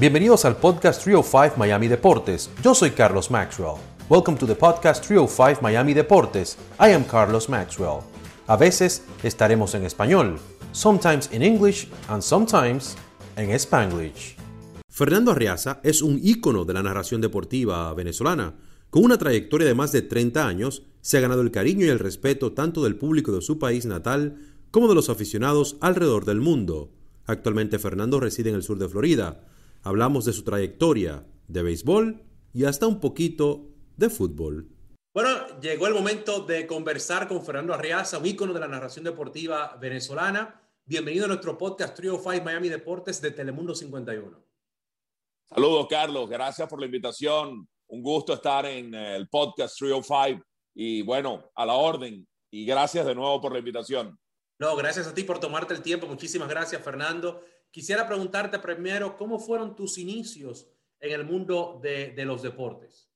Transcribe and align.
Bienvenidos 0.00 0.44
al 0.44 0.56
podcast 0.58 1.02
305 1.02 1.56
Miami 1.56 1.88
Deportes. 1.88 2.50
Yo 2.62 2.72
soy 2.72 2.92
Carlos 2.92 3.32
Maxwell. 3.32 3.78
Welcome 4.08 4.38
to 4.38 4.46
the 4.46 4.54
podcast 4.54 5.04
305 5.04 5.60
Miami 5.60 5.92
Deportes. 5.92 6.56
I 6.78 6.92
am 6.92 7.02
Carlos 7.02 7.48
Maxwell. 7.48 8.02
A 8.46 8.56
veces 8.56 9.02
estaremos 9.24 9.74
en 9.74 9.84
español, 9.84 10.38
sometimes 10.70 11.28
in 11.32 11.42
English 11.42 11.88
and 12.06 12.22
sometimes 12.22 12.96
en 13.34 13.50
Spanglish. 13.50 14.36
Fernando 14.88 15.32
Arriaza 15.32 15.80
es 15.82 16.00
un 16.00 16.20
ícono 16.22 16.64
de 16.64 16.74
la 16.74 16.84
narración 16.84 17.20
deportiva 17.20 17.92
venezolana. 17.92 18.54
Con 18.90 19.02
una 19.02 19.18
trayectoria 19.18 19.66
de 19.66 19.74
más 19.74 19.90
de 19.90 20.02
30 20.02 20.46
años, 20.46 20.84
se 21.00 21.18
ha 21.18 21.22
ganado 21.22 21.40
el 21.40 21.50
cariño 21.50 21.84
y 21.84 21.88
el 21.88 21.98
respeto 21.98 22.52
tanto 22.52 22.84
del 22.84 22.94
público 22.94 23.32
de 23.32 23.42
su 23.42 23.58
país 23.58 23.84
natal 23.84 24.36
como 24.70 24.86
de 24.86 24.94
los 24.94 25.08
aficionados 25.08 25.76
alrededor 25.80 26.24
del 26.24 26.40
mundo. 26.40 26.92
Actualmente 27.26 27.80
Fernando 27.80 28.20
reside 28.20 28.50
en 28.50 28.54
el 28.54 28.62
sur 28.62 28.78
de 28.78 28.88
Florida 28.88 29.40
Hablamos 29.88 30.26
de 30.26 30.34
su 30.34 30.44
trayectoria 30.44 31.24
de 31.46 31.62
béisbol 31.62 32.22
y 32.52 32.66
hasta 32.66 32.86
un 32.86 33.00
poquito 33.00 33.70
de 33.96 34.10
fútbol. 34.10 34.68
Bueno, 35.14 35.58
llegó 35.62 35.86
el 35.86 35.94
momento 35.94 36.40
de 36.40 36.66
conversar 36.66 37.26
con 37.26 37.42
Fernando 37.42 37.72
Arriaza, 37.72 38.18
un 38.18 38.26
ícono 38.26 38.52
de 38.52 38.60
la 38.60 38.68
narración 38.68 39.06
deportiva 39.06 39.78
venezolana. 39.80 40.60
Bienvenido 40.84 41.24
a 41.24 41.28
nuestro 41.28 41.56
podcast 41.56 41.96
Trio 41.96 42.20
5 42.22 42.44
Miami 42.44 42.68
Deportes 42.68 43.18
de 43.22 43.30
Telemundo 43.30 43.74
51. 43.74 44.38
Saludos, 45.48 45.86
Carlos. 45.88 46.28
Gracias 46.28 46.68
por 46.68 46.80
la 46.80 46.84
invitación. 46.84 47.66
Un 47.86 48.02
gusto 48.02 48.34
estar 48.34 48.66
en 48.66 48.92
el 48.94 49.26
podcast 49.30 49.78
Trio 49.78 50.02
5 50.02 50.44
y 50.74 51.00
bueno, 51.00 51.50
a 51.54 51.64
la 51.64 51.72
orden. 51.72 52.28
Y 52.50 52.66
gracias 52.66 53.06
de 53.06 53.14
nuevo 53.14 53.40
por 53.40 53.52
la 53.52 53.60
invitación. 53.60 54.20
No, 54.58 54.76
gracias 54.76 55.06
a 55.06 55.14
ti 55.14 55.24
por 55.24 55.40
tomarte 55.40 55.72
el 55.72 55.80
tiempo. 55.80 56.06
Muchísimas 56.06 56.50
gracias, 56.50 56.82
Fernando. 56.82 57.42
Quisiera 57.70 58.06
preguntarte 58.06 58.58
primero, 58.58 59.16
¿cómo 59.16 59.38
fueron 59.38 59.76
tus 59.76 59.98
inicios 59.98 60.68
en 61.00 61.12
el 61.12 61.24
mundo 61.24 61.78
de, 61.82 62.14
los 62.24 62.42
deportes? 62.42 63.10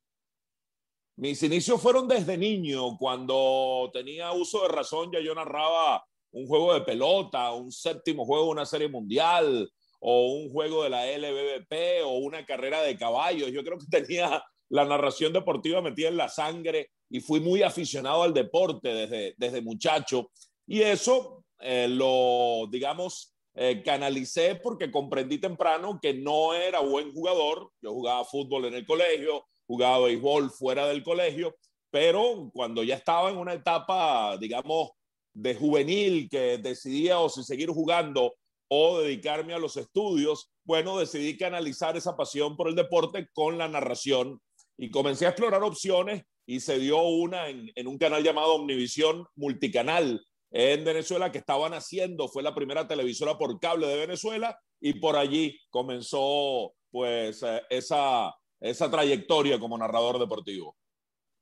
Mis 1.17 1.43
inicios 1.43 1.81
fueron 1.81 2.07
desde 2.07 2.37
niño, 2.37 2.97
cuando 2.99 3.91
tenía 3.93 4.33
uso 4.33 4.63
de 4.63 4.69
razón, 4.69 5.11
ya 5.13 5.21
yo 5.21 5.35
narraba 5.35 6.05
un 6.33 6.47
juego 6.47 6.75
de 6.75 6.83
pelota, 6.83 7.53
un 7.53 7.71
séptimo 7.71 8.25
juego 8.25 8.45
de 8.45 8.51
una 8.51 8.67
serie 8.67 8.89
mundial, 8.89 9.71
o 10.01 10.33
un 10.33 10.51
juego 10.51 10.83
de 10.83 10.91
la 10.91 11.07
LBBP, 11.07 12.05
o 12.05 12.19
una 12.19 12.45
carrera 12.45 12.83
de 12.83 12.97
caballos. 12.97 13.53
Yo 13.53 13.63
creo 13.63 13.79
que 13.79 13.87
tenía 13.87 14.43
la 14.69 14.85
narración 14.85 15.33
deportiva 15.33 15.83
metida 15.83 16.09
en 16.09 16.17
la 16.17 16.29
sangre 16.29 16.91
y 17.09 17.21
fui 17.21 17.41
muy 17.41 17.63
aficionado 17.63 18.23
al 18.23 18.33
deporte 18.33 18.89
desde, 18.89 19.35
desde 19.37 19.61
muchacho. 19.61 20.31
Y 20.67 20.81
eso 20.81 21.45
eh, 21.61 21.87
lo, 21.89 22.67
digamos, 22.71 23.32
eh, 23.55 23.83
canalicé 23.85 24.55
porque 24.57 24.91
comprendí 24.91 25.39
temprano 25.39 25.99
que 26.01 26.15
no 26.15 26.55
era 26.55 26.81
buen 26.81 27.13
jugador. 27.13 27.71
Yo 27.81 27.93
jugaba 27.93 28.25
fútbol 28.25 28.67
en 28.67 28.75
el 28.75 28.87
colegio, 28.87 29.47
jugaba 29.67 30.07
béisbol 30.07 30.51
fuera 30.51 30.87
del 30.87 31.03
colegio, 31.03 31.55
pero 31.91 32.51
cuando 32.55 32.83
ya 32.83 32.95
estaba 32.95 33.31
en 33.31 33.37
una 33.37 33.53
etapa, 33.53 34.37
digamos, 34.39 34.91
de 35.35 35.55
juvenil 35.55 36.29
que 36.31 36.59
decidía 36.59 37.19
o 37.19 37.29
si 37.29 37.43
seguir 37.43 37.71
jugando 37.71 38.35
o 38.69 39.01
dedicarme 39.01 39.53
a 39.53 39.59
los 39.59 39.77
estudios, 39.77 40.51
bueno, 40.65 40.99
decidí 40.99 41.37
canalizar 41.37 41.97
esa 41.97 42.17
pasión 42.17 42.57
por 42.57 42.69
el 42.69 42.75
deporte 42.75 43.29
con 43.35 43.59
la 43.59 43.69
narración 43.69 44.41
y 44.79 44.91
comencé 44.91 45.27
a 45.27 45.31
explorar 45.31 45.63
opciones 45.63 46.23
y 46.47 46.61
se 46.61 46.79
dio 46.79 47.03
una 47.03 47.49
en, 47.49 47.71
en 47.75 47.87
un 47.87 47.99
canal 47.99 48.23
llamado 48.23 48.55
Omnivisión 48.55 49.27
Multicanal, 49.37 50.25
en 50.53 50.85
Venezuela 50.85 51.33
que 51.33 51.39
estaban 51.39 51.73
haciendo, 51.73 52.29
fue 52.29 52.43
la 52.43 52.55
primera 52.55 52.87
televisora 52.87 53.39
por 53.39 53.59
cable 53.59 53.87
de 53.87 53.97
Venezuela 53.97 54.59
y 54.79 54.95
por 55.01 55.17
allí 55.17 55.59
comenzó 55.71 56.75
pues 56.91 57.43
eh, 57.43 57.63
esa, 57.71 58.35
esa 58.61 58.91
trayectoria 58.91 59.59
como 59.59 59.79
narrador 59.79 60.19
deportivo. 60.19 60.77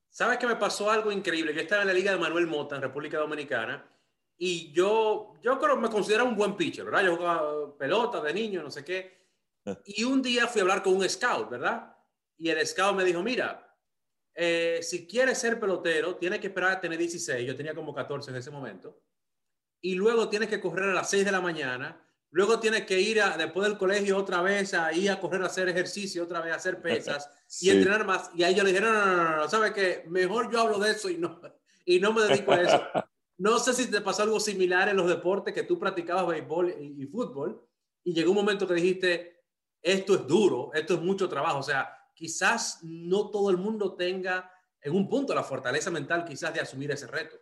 ¿Sabes 0.09 0.39
que 0.39 0.47
me 0.47 0.57
pasó 0.57 0.91
algo 0.91 1.11
increíble? 1.11 1.53
Yo 1.53 1.61
estaba 1.61 1.83
en 1.83 1.89
la 1.89 1.95
Liga 1.95 2.13
de 2.13 2.19
Manuel 2.19 2.47
Mota 2.47 2.77
en 2.77 2.83
República 2.83 3.19
Dominicana 3.19 3.85
y 4.39 4.73
yo, 4.73 5.35
yo 5.43 5.59
creo 5.59 5.77
me 5.77 5.91
considero 5.91 6.25
un 6.25 6.37
buen 6.37 6.57
pitcher, 6.57 6.85
¿verdad? 6.85 7.05
Yo 7.05 7.17
jugaba 7.17 7.77
pelota 7.77 8.21
de 8.21 8.33
niño, 8.33 8.63
no 8.63 8.71
sé 8.71 8.85
qué. 8.85 9.21
Y 9.85 10.05
un 10.05 10.23
día 10.23 10.47
fui 10.47 10.61
a 10.61 10.63
hablar 10.63 10.83
con 10.83 10.95
un 10.95 11.09
scout, 11.09 11.51
¿verdad? 11.51 11.95
Y 12.39 12.49
el 12.49 12.67
scout 12.67 12.97
me 12.97 13.05
dijo, 13.05 13.23
mira, 13.23 13.71
eh, 14.35 14.81
si 14.83 15.07
quieres 15.07 15.39
ser 15.39 15.61
pelotero, 15.61 16.17
tienes 16.17 16.41
que 16.41 16.47
esperar 16.47 16.73
a 16.73 16.81
tener 16.81 16.97
16. 16.97 17.47
Yo 17.47 17.57
tenía 17.57 17.75
como 17.75 17.95
14 17.95 18.31
en 18.31 18.37
ese 18.37 18.51
momento. 18.51 19.03
Y 19.81 19.95
luego 19.95 20.29
tienes 20.29 20.49
que 20.49 20.61
correr 20.61 20.91
a 20.91 20.95
las 20.95 21.11
6 21.11 21.25
de 21.25 21.33
la 21.33 21.41
mañana. 21.41 22.01
Luego 22.33 22.61
tienes 22.61 22.87
que 22.87 23.01
ir 23.01 23.21
a, 23.21 23.37
después 23.37 23.69
del 23.69 23.77
colegio 23.77 24.17
otra 24.17 24.41
vez 24.41 24.75
ahí 24.75 25.09
a 25.09 25.19
correr 25.19 25.43
a 25.43 25.47
hacer 25.47 25.69
ejercicio, 25.69 26.23
otra 26.23 26.41
vez 26.41 26.53
a 26.53 26.57
hacer 26.57 26.81
pesas 26.81 27.29
y 27.61 27.71
entrenar 27.71 28.07
más. 28.07 28.31
Y 28.35 28.45
ahí 28.45 28.55
yo 28.55 28.63
le 28.63 28.71
dije, 28.71 28.83
no, 28.83 28.93
no, 28.93 29.07
no, 29.07 29.25
no, 29.25 29.37
no, 29.37 29.49
¿sabes 29.49 29.73
qué? 29.73 30.05
Mejor 30.09 30.51
yo 30.53 30.61
hablo 30.61 30.79
de 30.79 30.93
eso 30.93 31.09
y 31.09 31.17
no, 31.17 31.41
y 31.85 31.99
no 31.99 32.13
me 32.13 32.23
dedico 32.23 32.53
a 32.53 32.63
eso. 32.63 32.81
No 33.43 33.59
sé 33.59 33.73
si 33.73 33.91
te 33.91 34.03
pasó 34.03 34.23
algo 34.23 34.39
similar 34.39 34.91
en 34.91 34.99
los 34.99 35.09
deportes 35.09 35.55
que 35.55 35.63
tú 35.63 35.79
practicabas 35.79 36.27
béisbol 36.27 36.75
y, 36.79 37.03
y 37.03 37.07
fútbol 37.07 37.67
y 38.05 38.13
llegó 38.13 38.33
un 38.33 38.37
momento 38.37 38.67
que 38.67 38.75
dijiste, 38.75 39.45
esto 39.81 40.15
es 40.15 40.27
duro, 40.27 40.71
esto 40.75 40.93
es 40.93 41.01
mucho 41.01 41.27
trabajo. 41.27 41.59
O 41.59 41.63
sea, 41.63 41.91
quizás 42.15 42.81
no 42.83 43.31
todo 43.31 43.49
el 43.49 43.57
mundo 43.57 43.95
tenga 43.95 44.53
en 44.83 44.95
un 44.95 45.09
punto 45.09 45.35
la 45.35 45.43
fortaleza 45.43 45.91
mental 45.91 46.25
quizás 46.25 46.53
de 46.53 46.61
asumir 46.61 46.91
ese 46.91 47.07
reto. 47.07 47.37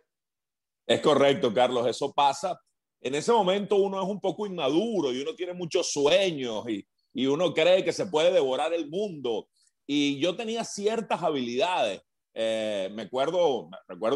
Es 0.89 1.01
correcto, 1.01 1.53
Carlos, 1.53 1.85
eso 1.85 2.11
pasa. 2.11 2.59
En 2.99 3.13
ese 3.13 3.31
momento 3.31 3.75
uno 3.75 4.01
es 4.01 4.09
un 4.09 4.19
poco 4.19 4.47
inmaduro 4.47 5.13
y 5.13 5.21
uno 5.21 5.35
tiene 5.35 5.53
muchos 5.53 5.91
sueños 5.91 6.65
y, 6.67 6.83
uno 7.27 7.53
cree 7.53 7.83
que 7.83 7.93
se 7.93 8.07
puede 8.07 8.31
devorar 8.31 8.73
el 8.73 8.89
mundo. 8.89 9.49
Y 9.85 10.19
yo 10.19 10.35
tenía 10.35 10.63
ciertas 10.63 11.21
habilidades. 11.21 12.01
Eh, 12.33 12.89
me 12.93 13.03
acuerdo, 13.03 13.69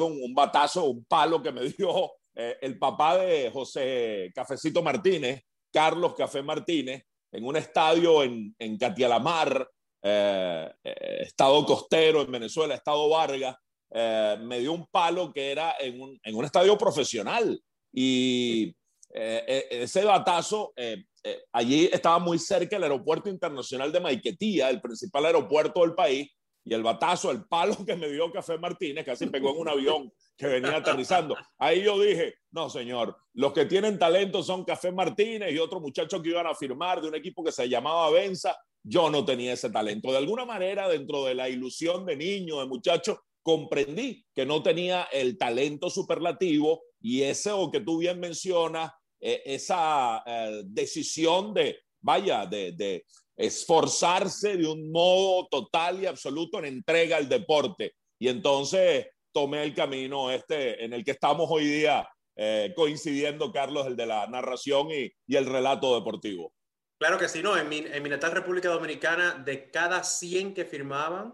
un, 0.07 0.33
batazo, 0.33 0.85
un 0.85 1.05
palo 1.05 1.43
que 1.43 1.51
me 1.51 1.61
dio 1.69 2.13
eh, 2.33 2.57
el 2.61 2.79
papá 2.79 3.17
de 3.17 3.51
José 3.51 4.31
Cafecito 4.33 4.81
Martínez, 4.81 5.43
Carlos 5.71 6.15
Café 6.15 6.41
Martínez, 6.41 7.03
en 7.31 7.45
un 7.45 7.55
estadio 7.55 8.23
en, 8.23 8.77
Catialamar, 8.79 9.69
eh, 10.01 10.71
estado 11.19 11.63
costero 11.65 12.23
en 12.23 12.31
Venezuela, 12.31 12.73
Estado 12.73 13.09
Vargas, 13.09 13.57
eh, 13.93 14.37
me 14.41 14.59
dio 14.59 14.73
un 14.73 14.87
palo 14.87 15.31
que 15.31 15.51
era 15.51 15.75
en 15.79 16.01
un, 16.01 16.19
en 16.23 16.35
un 16.35 16.45
estadio 16.45 16.77
profesional. 16.77 17.61
Y 17.91 18.75
ese 19.15 20.03
batazo, 20.03 20.73
allí 21.51 21.87
estaba 21.93 22.17
muy 22.17 22.39
cerca 22.39 22.77
el 22.77 22.81
aeropuerto 22.81 23.29
internacional 23.29 23.91
de 23.91 23.99
Maiquetía, 23.99 24.71
el 24.71 24.81
principal 24.81 25.27
aeropuerto 25.27 25.81
del 25.81 25.93
país, 25.93 26.31
y 26.65 26.73
el 26.73 26.81
batazo, 26.81 27.29
el 27.29 27.45
palo 27.45 27.75
que 27.85 27.95
me 27.95 28.09
dio 28.09 28.31
Café 28.31 28.57
Martínez, 28.57 29.05
casi 29.05 29.27
pegó 29.27 29.51
en 29.51 29.59
un 29.59 29.69
avión 29.69 30.11
que 30.37 30.47
venía 30.47 30.77
aterrizando. 30.77 31.35
Ahí 31.57 31.83
yo 31.83 31.99
dije, 31.99 32.35
no, 32.51 32.69
señor, 32.69 33.15
los 33.33 33.53
que 33.53 33.65
tienen 33.65 33.99
talento 33.99 34.41
son 34.41 34.63
Café 34.63 34.91
Martínez 34.91 35.53
y 35.53 35.59
otro 35.59 35.79
muchacho 35.79 36.21
que 36.21 36.29
iban 36.29 36.47
a 36.47 36.55
firmar 36.55 37.01
de 37.01 37.09
un 37.09 37.15
equipo 37.15 37.43
que 37.43 37.51
se 37.51 37.67
llamaba 37.67 38.09
Benza 38.09 38.57
yo 38.85 39.09
no 39.09 39.23
tenía 39.23 39.53
ese 39.53 39.69
talento. 39.69 40.11
De 40.11 40.17
alguna 40.17 40.45
manera, 40.45 40.89
dentro 40.89 41.23
de 41.23 41.35
la 41.35 41.47
ilusión 41.47 42.05
de 42.05 42.17
niño, 42.17 42.59
de 42.59 42.65
muchacho, 42.65 43.23
comprendí 43.43 44.25
que 44.33 44.45
no 44.45 44.63
tenía 44.63 45.03
el 45.11 45.37
talento 45.37 45.89
superlativo 45.89 46.83
y 47.01 47.23
ese 47.23 47.51
o 47.51 47.69
que 47.69 47.81
tú 47.81 47.99
bien 47.99 48.19
mencionas, 48.19 48.91
eh, 49.19 49.41
esa 49.45 50.23
eh, 50.25 50.63
decisión 50.65 51.53
de, 51.53 51.79
vaya, 52.01 52.45
de, 52.45 53.05
esforzarse 53.35 54.57
de 54.57 54.67
un 54.67 54.91
modo 54.91 55.47
total 55.49 56.01
y 56.01 56.05
absoluto 56.05 56.59
en 56.59 56.65
entrega 56.65 57.17
al 57.17 57.27
deporte. 57.27 57.95
Y 58.19 58.27
entonces 58.27 59.07
tomé 59.33 59.63
el 59.63 59.73
camino 59.73 60.31
este 60.31 60.83
en 60.85 60.93
el 60.93 61.03
que 61.03 61.11
estamos 61.11 61.47
hoy 61.49 61.65
día 61.65 62.07
eh, 62.35 62.71
coincidiendo, 62.75 63.51
Carlos, 63.51 63.87
el 63.87 63.95
de 63.95 64.05
la 64.05 64.27
narración 64.27 64.87
y 64.91 65.35
el 65.35 65.45
relato 65.45 65.95
deportivo. 65.95 66.53
Claro 67.03 67.17
que 67.17 67.27
sí, 67.27 67.43
no. 67.43 67.57
En 67.57 67.67
mi, 67.67 67.79
en 67.79 68.01
mi 68.01 68.09
natal 68.09 68.31
República 68.31 68.69
Dominicana, 68.69 69.33
de 69.33 69.69
cada 69.69 70.03
100 70.03 70.53
que 70.53 70.63
firmaban, 70.63 71.33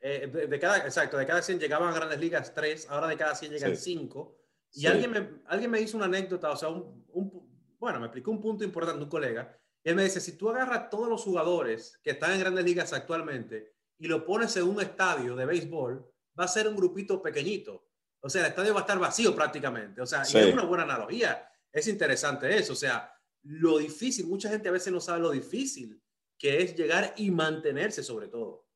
eh, 0.00 0.26
de, 0.48 0.58
cada, 0.58 0.78
exacto, 0.78 1.16
de 1.16 1.26
cada 1.26 1.42
100 1.42 1.58
llegaban 1.58 1.88
a 1.88 1.96
grandes 1.96 2.20
ligas 2.20 2.54
3, 2.54 2.88
ahora 2.90 3.08
de 3.08 3.16
cada 3.16 3.34
100 3.34 3.52
llegan 3.52 3.76
5. 3.76 4.36
Y 4.74 4.86
alguien, 4.86 5.10
me, 5.10 5.28
alguien 5.46 5.70
me 5.70 5.80
hizo 5.80 5.96
una 5.96 6.06
anécdota, 6.06 6.50
o 6.50 6.56
sea, 6.56 6.68
un, 6.68 7.04
bueno, 7.78 8.00
me 8.00 8.06
explicó 8.06 8.30
un 8.30 8.40
punto 8.40 8.64
importante, 8.64 9.02
un 9.02 9.08
colega. 9.08 9.56
Y 9.82 9.88
él 9.88 9.96
me 9.96 10.04
dice, 10.04 10.20
si 10.20 10.36
tú 10.36 10.50
agarras 10.50 10.90
todos 10.90 11.08
los 11.08 11.22
jugadores 11.22 11.98
que 12.02 12.10
están 12.10 12.32
en 12.32 12.40
grandes 12.40 12.64
ligas 12.64 12.92
actualmente 12.92 13.74
y 13.98 14.06
lo 14.06 14.24
pones 14.24 14.56
en 14.56 14.64
un 14.64 14.80
estadio 14.80 15.34
de 15.36 15.46
béisbol, 15.46 16.06
va 16.38 16.44
a 16.44 16.48
ser 16.48 16.68
un 16.68 16.76
grupito 16.76 17.22
pequeñito. 17.22 17.88
O 18.20 18.28
sea, 18.28 18.42
el 18.42 18.48
estadio 18.48 18.74
va 18.74 18.80
a 18.80 18.82
estar 18.82 18.98
vacío 18.98 19.34
prácticamente. 19.34 20.00
O 20.00 20.06
sea, 20.06 20.22
y 20.28 20.36
es 20.36 20.52
una 20.52 20.64
buena 20.64 20.84
analogía. 20.84 21.48
Es 21.72 21.86
interesante 21.88 22.54
eso. 22.56 22.72
O 22.72 22.76
sea, 22.76 23.12
lo 23.42 23.78
difícil, 23.78 24.26
mucha 24.26 24.48
gente 24.48 24.68
a 24.68 24.72
veces 24.72 24.92
no 24.92 25.00
sabe 25.00 25.20
lo 25.20 25.30
difícil 25.30 26.02
que 26.36 26.62
es 26.62 26.76
llegar 26.76 27.14
y 27.16 27.30
mantenerse 27.30 28.02
sobre 28.02 28.28
todo. 28.28 28.67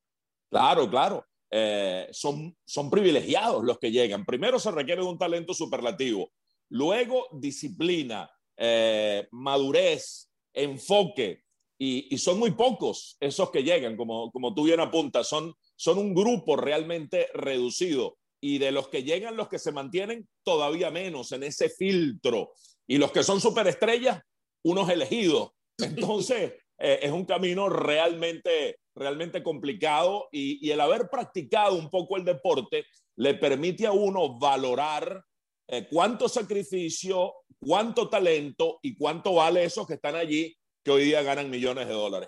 Claro, 0.53 0.89
claro. 0.89 1.25
Eh, 1.51 2.07
son, 2.11 2.55
son 2.65 2.89
privilegiados 2.89 3.63
los 3.63 3.77
que 3.77 3.91
llegan. 3.91 4.25
Primero 4.25 4.57
se 4.57 4.71
requiere 4.71 5.01
de 5.01 5.07
un 5.07 5.17
talento 5.17 5.53
superlativo, 5.53 6.31
luego 6.69 7.27
disciplina, 7.31 8.29
eh, 8.57 9.27
madurez, 9.31 10.31
enfoque 10.53 11.43
y, 11.77 12.17
son 12.17 12.39
muy 12.39 12.51
pocos 12.51 13.17
esos 13.19 13.51
que 13.51 13.63
llegan, 13.63 13.97
como, 13.97 14.31
como 14.31 14.53
tú 14.53 14.63
bien 14.63 14.79
apuntas, 14.79 15.27
son, 15.27 15.53
son 15.75 15.97
un 15.97 16.13
grupo 16.13 16.55
realmente 16.55 17.27
reducido 17.33 18.17
y 18.39 18.57
de 18.57 18.71
los 18.71 18.87
que 18.87 19.03
llegan, 19.03 19.37
los 19.37 19.47
que 19.47 19.59
se 19.59 19.71
mantienen, 19.71 20.27
todavía 20.43 20.91
menos 20.91 21.31
en 21.31 21.43
ese 21.43 21.69
filtro. 21.69 22.53
Y 22.87 22.97
los 22.97 23.11
que 23.11 23.23
son 23.23 23.39
superestrellas, 23.39 24.21
unos 24.63 24.89
elegidos. 24.89 25.51
Entonces, 25.77 26.53
eh, 26.85 26.99
es 27.01 27.11
un 27.13 27.23
camino 27.23 27.69
realmente, 27.69 28.79
realmente 28.93 29.41
complicado 29.41 30.27
y, 30.33 30.69
el 30.69 30.81
haber 30.81 31.09
practicado 31.09 31.75
un 31.75 31.89
poco 31.89 32.17
el 32.17 32.25
deporte 32.25 32.85
le 33.15 33.35
permite 33.35 33.87
a 33.87 33.93
uno 33.93 34.37
valorar 34.37 35.23
eh, 35.69 35.87
cuánto 35.89 36.27
sacrificio, 36.27 37.35
cuánto 37.57 38.09
talento 38.09 38.79
y 38.81 38.97
cuánto 38.97 39.35
vale 39.35 39.63
esos 39.63 39.87
que 39.87 39.93
están 39.93 40.15
allí 40.15 40.53
que 40.83 40.91
hoy 40.91 41.05
día 41.05 41.23
ganan 41.23 41.49
millones 41.49 41.87
de 41.87 41.93
dólares. 41.93 42.27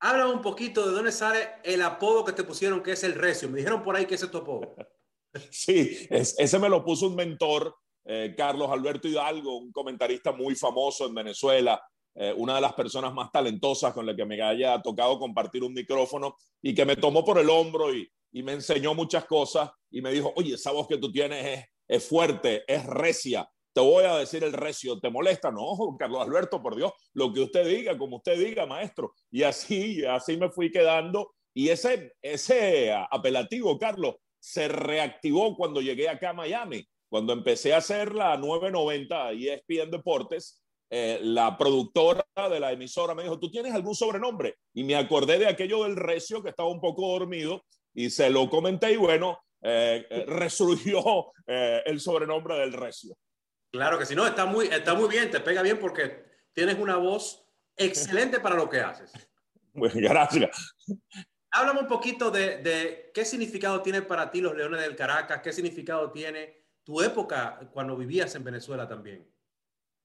Habla 0.00 0.26
un 0.26 0.42
poquito 0.42 0.84
de 0.84 0.92
dónde 0.92 1.12
sale 1.12 1.50
el 1.62 1.82
apodo 1.82 2.24
que 2.24 2.32
te 2.32 2.42
pusieron, 2.42 2.82
que 2.82 2.90
es 2.90 3.04
el 3.04 3.14
recio. 3.14 3.48
Me 3.48 3.58
dijeron 3.58 3.84
por 3.84 3.94
ahí 3.94 4.06
que 4.06 4.16
ese 4.16 4.24
es 4.24 4.32
tu 4.32 4.38
apodo. 4.38 4.74
sí, 5.52 6.08
ese 6.10 6.58
me 6.58 6.68
lo 6.68 6.84
puso 6.84 7.06
un 7.06 7.14
mentor, 7.14 7.76
eh, 8.04 8.34
Carlos 8.36 8.68
Alberto 8.72 9.06
Hidalgo, 9.06 9.58
un 9.58 9.70
comentarista 9.70 10.32
muy 10.32 10.56
famoso 10.56 11.06
en 11.06 11.14
Venezuela, 11.14 11.80
eh, 12.14 12.34
una 12.36 12.56
de 12.56 12.60
las 12.60 12.74
personas 12.74 13.12
más 13.14 13.30
talentosas 13.30 13.92
con 13.92 14.06
la 14.06 14.14
que 14.14 14.24
me 14.24 14.40
haya 14.40 14.80
tocado 14.82 15.18
compartir 15.18 15.64
un 15.64 15.72
micrófono 15.72 16.36
y 16.60 16.74
que 16.74 16.84
me 16.84 16.96
tomó 16.96 17.24
por 17.24 17.38
el 17.38 17.48
hombro 17.50 17.94
y, 17.94 18.10
me 18.34 18.52
enseñó 18.52 18.94
muchas 18.94 19.26
cosas 19.26 19.70
y 19.90 20.00
me 20.00 20.10
dijo, 20.10 20.32
oye, 20.36 20.54
esa 20.54 20.72
voz 20.72 20.88
que 20.88 20.96
tú 20.96 21.12
tienes 21.12 21.46
es, 21.46 21.66
es 21.86 22.08
fuerte, 22.08 22.64
es 22.66 22.86
recia, 22.86 23.46
te 23.72 23.80
voy 23.80 24.04
a 24.04 24.16
decir 24.16 24.44
el 24.44 24.52
recio, 24.52 25.00
¿te 25.00 25.10
molesta? 25.10 25.50
No, 25.50 25.76
Carlos 25.98 26.22
Alberto, 26.22 26.62
por 26.62 26.76
Dios, 26.76 26.92
lo 27.14 27.32
que 27.32 27.40
usted 27.40 27.66
diga, 27.66 27.96
como 27.96 28.16
usted 28.16 28.38
diga, 28.38 28.66
maestro. 28.66 29.14
Y 29.30 29.42
así, 29.42 30.04
así 30.04 30.36
me 30.36 30.50
fui 30.50 30.70
quedando. 30.70 31.32
Y 31.54 31.70
ese, 31.70 32.12
ese 32.20 32.92
apelativo, 33.10 33.78
Carlos, 33.78 34.16
se 34.38 34.68
reactivó 34.68 35.56
cuando 35.56 35.80
llegué 35.80 36.08
acá 36.08 36.30
a 36.30 36.34
Miami. 36.34 36.86
Cuando 37.08 37.32
empecé 37.32 37.74
a 37.74 37.78
hacer 37.78 38.14
la 38.14 38.36
990 38.36 39.34
y 39.34 39.48
ESPN 39.48 39.90
Deportes, 39.90 40.61
eh, 40.94 41.20
la 41.22 41.56
productora 41.56 42.22
de 42.50 42.60
la 42.60 42.70
emisora 42.70 43.14
me 43.14 43.22
dijo, 43.22 43.38
¿tú 43.38 43.50
tienes 43.50 43.72
algún 43.72 43.94
sobrenombre? 43.94 44.58
Y 44.74 44.84
me 44.84 44.94
acordé 44.94 45.38
de 45.38 45.46
aquello 45.46 45.84
del 45.84 45.96
recio 45.96 46.42
que 46.42 46.50
estaba 46.50 46.68
un 46.68 46.82
poco 46.82 47.18
dormido 47.18 47.64
y 47.94 48.10
se 48.10 48.28
lo 48.28 48.50
comenté 48.50 48.92
y 48.92 48.96
bueno, 48.96 49.38
eh, 49.62 50.06
eh, 50.10 50.24
resurgió 50.26 51.32
el 51.46 51.98
sobrenombre 51.98 52.56
del 52.56 52.74
recio. 52.74 53.16
Claro 53.70 53.98
que 53.98 54.04
sí, 54.04 54.14
no, 54.14 54.26
está 54.26 54.44
muy, 54.44 54.66
está 54.66 54.92
muy 54.92 55.08
bien, 55.08 55.30
te 55.30 55.40
pega 55.40 55.62
bien 55.62 55.78
porque 55.78 56.26
tienes 56.52 56.78
una 56.78 56.98
voz 56.98 57.42
excelente 57.74 58.38
para 58.38 58.56
lo 58.56 58.68
que 58.68 58.80
haces. 58.80 59.10
Bueno, 59.72 59.94
gracias. 59.96 60.74
Háblame 61.52 61.80
un 61.80 61.88
poquito 61.88 62.30
de, 62.30 62.58
de, 62.58 63.10
qué 63.14 63.24
significado 63.24 63.80
tiene 63.80 64.02
para 64.02 64.30
ti 64.30 64.42
los 64.42 64.54
Leones 64.54 64.82
del 64.82 64.94
Caracas, 64.94 65.40
qué 65.42 65.54
significado 65.54 66.12
tiene 66.12 66.66
tu 66.84 67.00
época 67.00 67.58
cuando 67.72 67.96
vivías 67.96 68.34
en 68.34 68.44
Venezuela 68.44 68.86
también. 68.86 69.31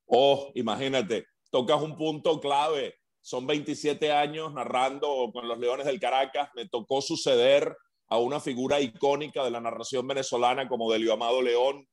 Oh, 0.08 0.52
imagínate, 0.56 1.26
tocas 1.52 1.82
un 1.82 1.96
punto 1.96 2.40
clave. 2.40 2.96
Son 3.22 3.46
27 3.46 4.12
años 4.12 4.54
narrando 4.54 5.30
con 5.32 5.48
los 5.48 5.60
Leones 5.60 5.86
del 5.86 6.00
Caracas. 6.00 6.50
Me 6.56 6.68
tocó 6.68 7.02
suceder 7.02 7.76
a 8.08 8.18
una 8.18 8.40
figura 8.40 8.80
icónica 8.80 9.44
de 9.44 9.52
la 9.52 9.60
narración 9.60 10.08
venezolana 10.08 10.68
como 10.68 10.92
Delio 10.92 11.14
Amado 11.14 11.42
León, 11.42 11.86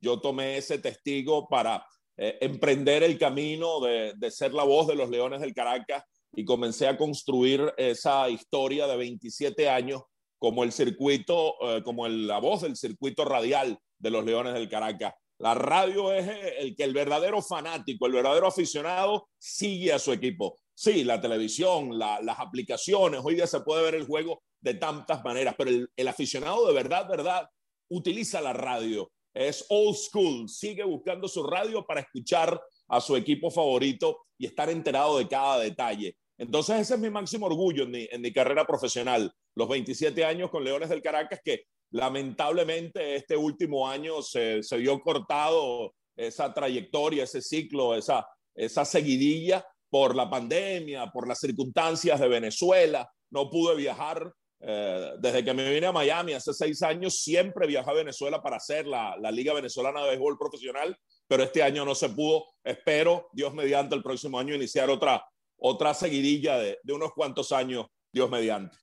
yo 0.00 0.20
tomé 0.20 0.56
ese 0.56 0.78
testigo 0.78 1.48
para 1.48 1.84
eh, 2.16 2.38
emprender 2.40 3.02
el 3.02 3.18
camino 3.18 3.80
de, 3.80 4.14
ser 4.30 4.54
la 4.54 4.64
voz 4.64 4.86
de 4.86 4.94
los 4.94 5.10
Leones 5.10 5.40
del 5.40 5.54
Caracas 5.54 6.04
y 6.32 6.44
comencé 6.44 6.86
a 6.86 6.96
construir 6.96 7.72
esa 7.76 8.28
historia 8.28 8.86
de 8.86 8.96
27 8.96 9.68
años 9.68 10.02
como 10.38 10.62
el 10.62 10.72
circuito, 10.72 11.54
eh, 11.62 11.82
como 11.82 12.06
la 12.06 12.38
voz 12.38 12.62
del 12.62 12.76
circuito 12.76 13.24
radial 13.24 13.78
de 13.98 14.10
los 14.10 14.24
Leones 14.24 14.54
del 14.54 14.68
Caracas. 14.68 15.14
La 15.38 15.54
radio 15.54 16.12
es 16.12 16.28
el 16.58 16.74
que 16.74 16.84
el 16.84 16.92
verdadero 16.92 17.40
fanático, 17.40 18.06
el 18.06 18.12
verdadero 18.12 18.48
aficionado 18.48 19.28
sigue 19.38 19.92
a 19.92 19.98
su 19.98 20.12
equipo. 20.12 20.58
Sí, 20.74 21.04
la 21.04 21.20
televisión, 21.20 21.98
las 21.98 22.38
aplicaciones, 22.38 23.20
hoy 23.22 23.34
día 23.34 23.46
se 23.46 23.60
puede 23.60 23.82
ver 23.82 23.94
el 23.94 24.06
juego 24.06 24.42
de 24.60 24.74
tantas 24.74 25.24
maneras, 25.24 25.54
pero 25.56 25.70
el, 25.70 26.08
aficionado 26.08 26.66
de 26.66 26.74
verdad, 26.74 27.08
verdad, 27.08 27.48
utiliza 27.88 28.40
la 28.40 28.52
radio 28.52 29.10
es 29.34 29.64
old 29.68 29.96
school, 29.96 30.48
sigue 30.48 30.82
buscando 30.82 31.28
su 31.28 31.44
radio 31.44 31.86
para 31.86 32.00
escuchar 32.00 32.60
a 32.88 33.00
su 33.00 33.14
equipo 33.14 33.50
favorito 33.50 34.26
y 34.36 34.46
estar 34.46 34.68
enterado 34.68 35.18
de 35.18 35.28
cada 35.28 35.60
detalle. 35.60 36.16
Entonces 36.36 36.80
ese 36.80 36.94
es 36.94 37.00
mi 37.00 37.10
máximo 37.10 37.46
orgullo 37.46 37.84
en 37.84 38.20
mi, 38.20 38.32
carrera 38.32 38.64
profesional, 38.64 39.32
los 39.54 39.68
27 39.68 40.24
años 40.24 40.50
con 40.50 40.64
Leones 40.64 40.88
del 40.88 41.02
Caracas, 41.02 41.40
que 41.44 41.64
lamentablemente 41.90 43.16
este 43.16 43.36
último 43.36 43.88
año 43.88 44.22
se, 44.22 44.62
se 44.62 44.76
vio 44.76 45.00
cortado 45.00 45.94
esa 46.16 46.52
trayectoria, 46.52 47.24
ese 47.24 47.40
ciclo, 47.40 47.94
esa, 47.94 48.26
esa 48.54 48.84
seguidilla 48.84 49.64
por 49.90 50.14
la 50.14 50.28
pandemia, 50.28 51.10
por 51.10 51.26
las 51.26 51.40
circunstancias 51.40 52.20
de 52.20 52.28
Venezuela. 52.28 53.10
No 53.30 53.48
pude 53.48 53.76
viajar 53.76 54.32
eh, 54.60 55.12
desde 55.20 55.44
que 55.44 55.54
me 55.54 55.72
vine 55.72 55.86
a 55.86 55.92
Miami 55.92 56.32
hace 56.32 56.52
seis 56.52 56.82
años, 56.82 57.20
siempre 57.20 57.66
viajé 57.66 57.90
a 57.90 57.94
Venezuela 57.94 58.42
para 58.42 58.56
hacer 58.56 58.86
la, 58.86 59.16
la, 59.18 59.30
Liga 59.30 59.54
Venezolana 59.54 60.02
de 60.02 60.10
Béisbol 60.10 60.36
Profesional, 60.36 60.98
pero 61.28 61.44
este 61.44 61.62
año 61.62 61.84
no 61.84 61.94
se 61.94 62.08
pudo. 62.08 62.46
Espero, 62.64 63.28
Dios 63.32 63.54
mediante, 63.54 63.94
el 63.94 64.02
próximo 64.02 64.38
año 64.38 64.54
iniciar 64.54 64.90
otra, 64.90 65.24
otra 65.56 65.94
seguidilla 65.94 66.58
de, 66.58 66.78
de 66.82 66.92
unos 66.92 67.12
cuantos 67.12 67.52
años, 67.52 67.86
Dios 68.12 68.28
mediante. 68.28 68.76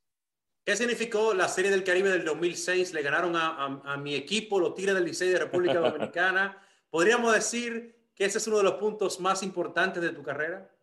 ¿Qué 0.66 0.76
significó 0.76 1.36
la 1.36 1.48
Serie 1.48 1.70
del 1.70 1.84
Caribe 1.84 2.10
del 2.10 2.26
2006? 2.26 2.92
Le 2.92 3.04
ganaron 3.04 3.36
a, 3.36 3.50
a, 3.50 3.94
a 3.94 3.98
mi 3.98 4.16
equipo, 4.16 4.60
los 4.60 4.74
Tigres 4.74 4.96
del 4.96 5.06
Licey 5.06 5.30
de 5.30 5.38
República 5.38 5.80
Dominicana. 5.80 6.60
¿Podríamos 6.90 7.36
decir 7.36 7.96
que 8.16 8.26
ese 8.26 8.40
es 8.40 8.48
uno 8.48 8.58
de 8.58 8.64
los 8.64 8.74
puntos 8.74 9.20
más 9.20 9.44
importantes 9.44 10.02
de 10.02 10.10
tu 10.10 10.24
carrera? 10.24 10.76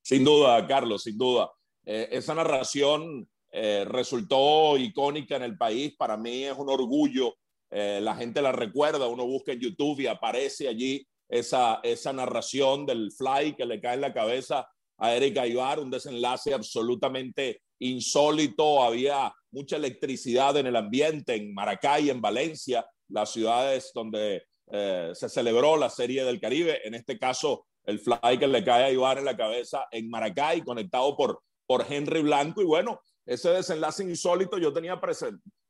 Sin 0.00 0.24
duda, 0.24 0.66
Carlos, 0.66 1.02
sin 1.02 1.18
duda. 1.18 1.52
Eh, 1.84 2.08
esa 2.12 2.34
narración 2.34 3.28
eh, 3.52 3.84
resultó 3.86 4.78
icónica 4.78 5.36
en 5.36 5.42
el 5.42 5.58
país. 5.58 5.94
Para 5.98 6.16
mí 6.16 6.44
es 6.44 6.56
un 6.56 6.70
orgullo. 6.70 7.34
Eh, 7.70 8.00
la 8.00 8.16
gente 8.16 8.40
la 8.40 8.52
recuerda. 8.52 9.06
Uno 9.06 9.26
busca 9.26 9.52
en 9.52 9.60
YouTube 9.60 10.00
y 10.00 10.06
aparece 10.06 10.66
allí 10.66 11.06
esa, 11.28 11.80
esa 11.82 12.14
narración 12.14 12.86
del 12.86 13.12
fly 13.12 13.54
que 13.54 13.66
le 13.66 13.82
cae 13.82 13.96
en 13.96 14.00
la 14.00 14.14
cabeza 14.14 14.66
a 14.96 15.14
Eric 15.14 15.36
Aybar, 15.36 15.78
un 15.78 15.90
desenlace 15.90 16.54
absolutamente 16.54 17.63
insólito. 17.78 18.82
Había 18.82 19.32
mucha 19.50 19.76
electricidad 19.76 20.56
en 20.56 20.66
el 20.66 20.76
ambiente 20.76 21.34
en 21.34 21.54
Maracay, 21.54 22.10
en 22.10 22.20
Valencia, 22.20 22.86
las 23.08 23.32
ciudades 23.32 23.90
donde 23.94 24.44
eh, 24.70 25.10
se 25.14 25.28
celebró 25.28 25.76
la 25.76 25.90
Serie 25.90 26.24
del 26.24 26.40
Caribe. 26.40 26.80
En 26.86 26.94
este 26.94 27.18
caso, 27.18 27.66
el 27.84 28.00
fly 28.00 28.38
que 28.38 28.46
le 28.46 28.64
cae 28.64 28.84
a 28.84 28.86
Aybar 28.86 29.18
en 29.18 29.24
la 29.24 29.36
cabeza 29.36 29.86
en 29.90 30.08
Maracay, 30.08 30.62
conectado 30.62 31.16
por, 31.16 31.40
por 31.66 31.84
Henry 31.88 32.22
Blanco. 32.22 32.62
Y 32.62 32.64
bueno, 32.64 33.00
ese 33.26 33.50
desenlace 33.50 34.02
insólito, 34.02 34.58
yo 34.58 34.72
tenía, 34.72 35.00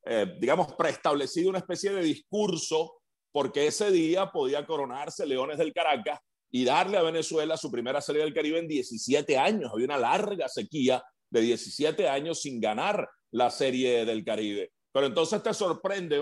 eh, 0.06 0.36
digamos, 0.40 0.72
preestablecido 0.74 1.50
una 1.50 1.58
especie 1.58 1.92
de 1.92 2.02
discurso 2.02 2.94
porque 3.32 3.66
ese 3.66 3.90
día 3.90 4.30
podía 4.30 4.64
coronarse 4.64 5.26
Leones 5.26 5.58
del 5.58 5.72
Caracas 5.72 6.20
y 6.52 6.64
darle 6.64 6.98
a 6.98 7.02
Venezuela 7.02 7.56
su 7.56 7.68
primera 7.68 8.00
serie 8.00 8.22
del 8.22 8.32
Caribe 8.32 8.60
en 8.60 8.68
17 8.68 9.36
años. 9.36 9.72
Había 9.72 9.86
una 9.86 9.98
larga 9.98 10.48
sequía 10.48 11.02
de 11.34 11.40
17 11.40 12.08
años 12.08 12.40
sin 12.40 12.60
ganar 12.60 13.08
la 13.32 13.50
serie 13.50 14.04
del 14.04 14.24
Caribe. 14.24 14.70
Pero 14.92 15.06
entonces 15.06 15.42
te 15.42 15.52
sorprende 15.52 16.20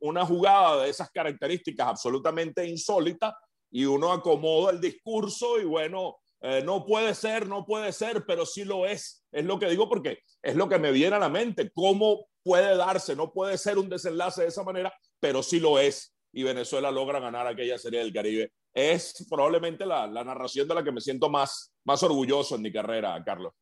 una 0.00 0.24
jugada 0.24 0.84
de 0.84 0.90
esas 0.90 1.10
características 1.10 1.88
absolutamente 1.88 2.64
insólita 2.64 3.36
y 3.72 3.84
uno 3.84 4.12
acomoda 4.12 4.70
el 4.70 4.80
discurso 4.80 5.58
y 5.60 5.64
bueno, 5.64 6.18
eh, 6.40 6.62
no 6.64 6.86
puede 6.86 7.16
ser, 7.16 7.48
no 7.48 7.66
puede 7.66 7.92
ser, 7.92 8.24
pero 8.24 8.46
sí 8.46 8.64
lo 8.64 8.86
es. 8.86 9.26
Es 9.32 9.44
lo 9.44 9.58
que 9.58 9.68
digo 9.68 9.88
porque 9.88 10.20
es 10.40 10.54
lo 10.54 10.68
que 10.68 10.78
me 10.78 10.92
viene 10.92 11.16
a 11.16 11.18
la 11.18 11.28
mente. 11.28 11.72
¿Cómo 11.74 12.28
puede 12.44 12.76
darse? 12.76 13.16
No 13.16 13.32
puede 13.32 13.58
ser 13.58 13.78
un 13.78 13.88
desenlace 13.88 14.42
de 14.42 14.48
esa 14.48 14.62
manera, 14.62 14.94
pero 15.18 15.42
sí 15.42 15.58
lo 15.58 15.80
es. 15.80 16.14
Y 16.32 16.44
Venezuela 16.44 16.92
logra 16.92 17.18
ganar 17.18 17.48
aquella 17.48 17.78
serie 17.78 17.98
del 17.98 18.12
Caribe. 18.12 18.52
Es 18.72 19.26
probablemente 19.28 19.84
la, 19.84 20.06
narración 20.06 20.68
de 20.68 20.74
la 20.76 20.84
que 20.84 20.92
me 20.92 21.00
siento 21.00 21.28
más, 21.28 21.74
más 21.84 22.04
orgulloso 22.04 22.54
en 22.54 22.62
mi 22.62 22.72
carrera, 22.72 23.20
Carlos. 23.24 23.52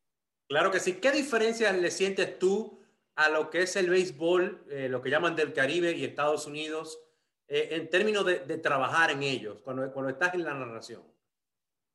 Claro 0.49 0.71
que 0.71 0.81
sí. 0.81 0.95
¿Qué 0.95 1.11
diferencias 1.11 1.77
le 1.77 1.91
sientes 1.91 2.39
tú 2.39 2.79
a 3.17 3.29
lo 3.29 3.51
que 3.51 3.63
es 3.63 3.77
el 3.77 3.91
béisbol, 3.91 4.67
eh, 4.71 4.89
lo 4.89 5.01
que 5.01 5.11
llaman 5.11 5.37
del 5.37 5.53
Caribe 5.53 5.97
y 5.97 6.05
Estados 6.05 6.47
Unidos, 6.47 6.99
eh, 7.49 7.69
en 7.73 7.89
términos 7.89 8.25
de, 8.27 8.39
trabajar 8.59 9.11
en 9.11 9.23
ellos, 9.23 9.61
cuando, 9.63 9.91
cuando 9.93 10.11
estás 10.11 10.35
en 10.35 10.45
la 10.45 10.55
narración? 10.55 11.03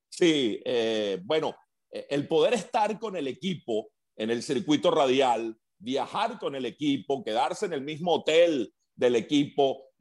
Sí, 0.09 0.61
eh, 0.65 1.19
bueno, 1.23 1.55
el 1.91 2.27
poder 2.27 2.53
estar 2.53 2.99
con 2.99 3.15
el 3.15 3.27
equipo 3.27 3.91
en 4.15 4.29
el 4.29 4.43
circuito 4.43 4.91
radial, 4.91 5.57
viajar 5.77 6.37
con 6.39 6.55
el 6.55 6.65
equipo, 6.65 7.23
quedarse 7.23 7.65
en 7.65 7.73
el 7.73 7.81
mismo 7.81 8.13
hotel 8.13 8.73
del 8.95 9.15
equipo, 9.15 9.91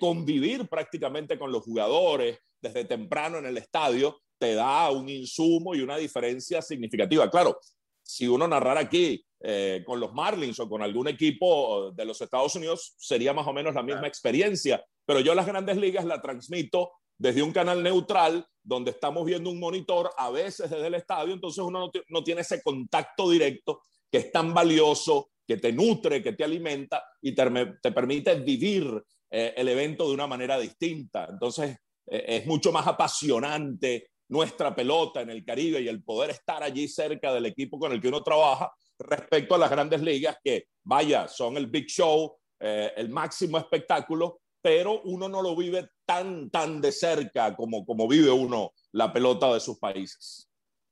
convivir 0.00 0.68
prácticamente 0.68 1.38
con 1.38 1.52
los 1.52 1.62
jugadores 1.62 2.38
desde 2.60 2.84
temprano 2.84 3.38
en 3.38 3.46
el 3.46 3.56
estadio, 3.56 4.20
te 4.38 4.54
da 4.54 4.90
un 4.90 5.08
insumo 5.08 5.74
y 5.74 5.80
una 5.80 5.96
diferencia 5.96 6.60
significativa. 6.60 7.30
Claro, 7.30 7.58
si 8.08 8.26
uno 8.26 8.48
narrara 8.48 8.80
aquí 8.80 9.22
eh, 9.40 9.82
con 9.84 10.00
los 10.00 10.14
Marlins 10.14 10.58
o 10.60 10.68
con 10.68 10.80
algún 10.80 11.08
equipo 11.08 11.92
de 11.92 12.06
los 12.06 12.18
Estados 12.22 12.56
Unidos, 12.56 12.94
sería 12.96 13.34
más 13.34 13.46
o 13.46 13.52
menos 13.52 13.74
la 13.74 13.82
misma 13.82 14.06
experiencia. 14.06 14.82
Pero 15.04 15.20
yo 15.20 15.34
las 15.34 15.46
grandes 15.46 15.76
ligas 15.76 16.06
la 16.06 16.22
transmito 16.22 16.92
desde 17.18 17.42
un 17.42 17.52
canal 17.52 17.82
neutral 17.82 18.46
donde 18.62 18.92
estamos 18.92 19.26
viendo 19.26 19.50
un 19.50 19.60
monitor, 19.60 20.10
a 20.16 20.30
veces 20.30 20.70
desde 20.70 20.86
el 20.86 20.94
estadio, 20.94 21.34
entonces 21.34 21.62
uno 21.62 21.90
no, 22.08 22.24
tiene 22.24 22.40
ese 22.40 22.62
contacto 22.62 23.28
directo 23.28 23.82
que 24.10 24.18
es 24.18 24.32
tan 24.32 24.54
valioso, 24.54 25.28
que 25.46 25.58
te 25.58 25.70
nutre, 25.70 26.22
que 26.22 26.32
te 26.32 26.44
alimenta 26.44 27.04
y 27.20 27.34
te, 27.34 27.44
te 27.82 27.92
permite 27.92 28.36
vivir 28.36 29.04
eh, 29.30 29.52
el 29.54 29.68
evento 29.68 30.08
de 30.08 30.14
una 30.14 30.26
manera 30.26 30.58
distinta. 30.58 31.26
Entonces 31.30 31.76
eh, 32.06 32.24
es 32.26 32.46
mucho 32.46 32.72
más 32.72 32.86
apasionante 32.86 34.12
nuestra 34.28 34.74
pelota 34.74 35.20
en 35.20 35.30
el 35.30 35.44
Caribe 35.44 35.80
y 35.80 35.88
el 35.88 36.02
poder 36.02 36.30
estar 36.30 36.62
allí 36.62 36.88
cerca 36.88 37.32
del 37.32 37.46
equipo 37.46 37.78
con 37.78 37.92
el 37.92 38.00
que 38.00 38.08
uno 38.08 38.22
trabaja 38.22 38.72
respecto 38.98 39.54
a 39.54 39.58
las 39.58 39.70
grandes 39.70 40.02
ligas 40.02 40.36
que, 40.42 40.68
vaya, 40.82 41.28
son 41.28 41.56
el 41.56 41.66
big 41.66 41.86
show, 41.86 42.36
eh, 42.60 42.92
el 42.96 43.08
máximo 43.08 43.58
espectáculo, 43.58 44.40
pero 44.60 45.00
uno 45.02 45.28
no 45.28 45.40
lo 45.40 45.54
vive 45.56 45.88
tan, 46.04 46.50
tan 46.50 46.80
de 46.80 46.92
cerca 46.92 47.54
como, 47.54 47.86
como 47.86 48.08
vive 48.08 48.30
uno 48.30 48.72
la 48.92 49.12
pelota 49.12 49.52
de 49.54 49.60
sus 49.60 49.78
países. 49.78 50.48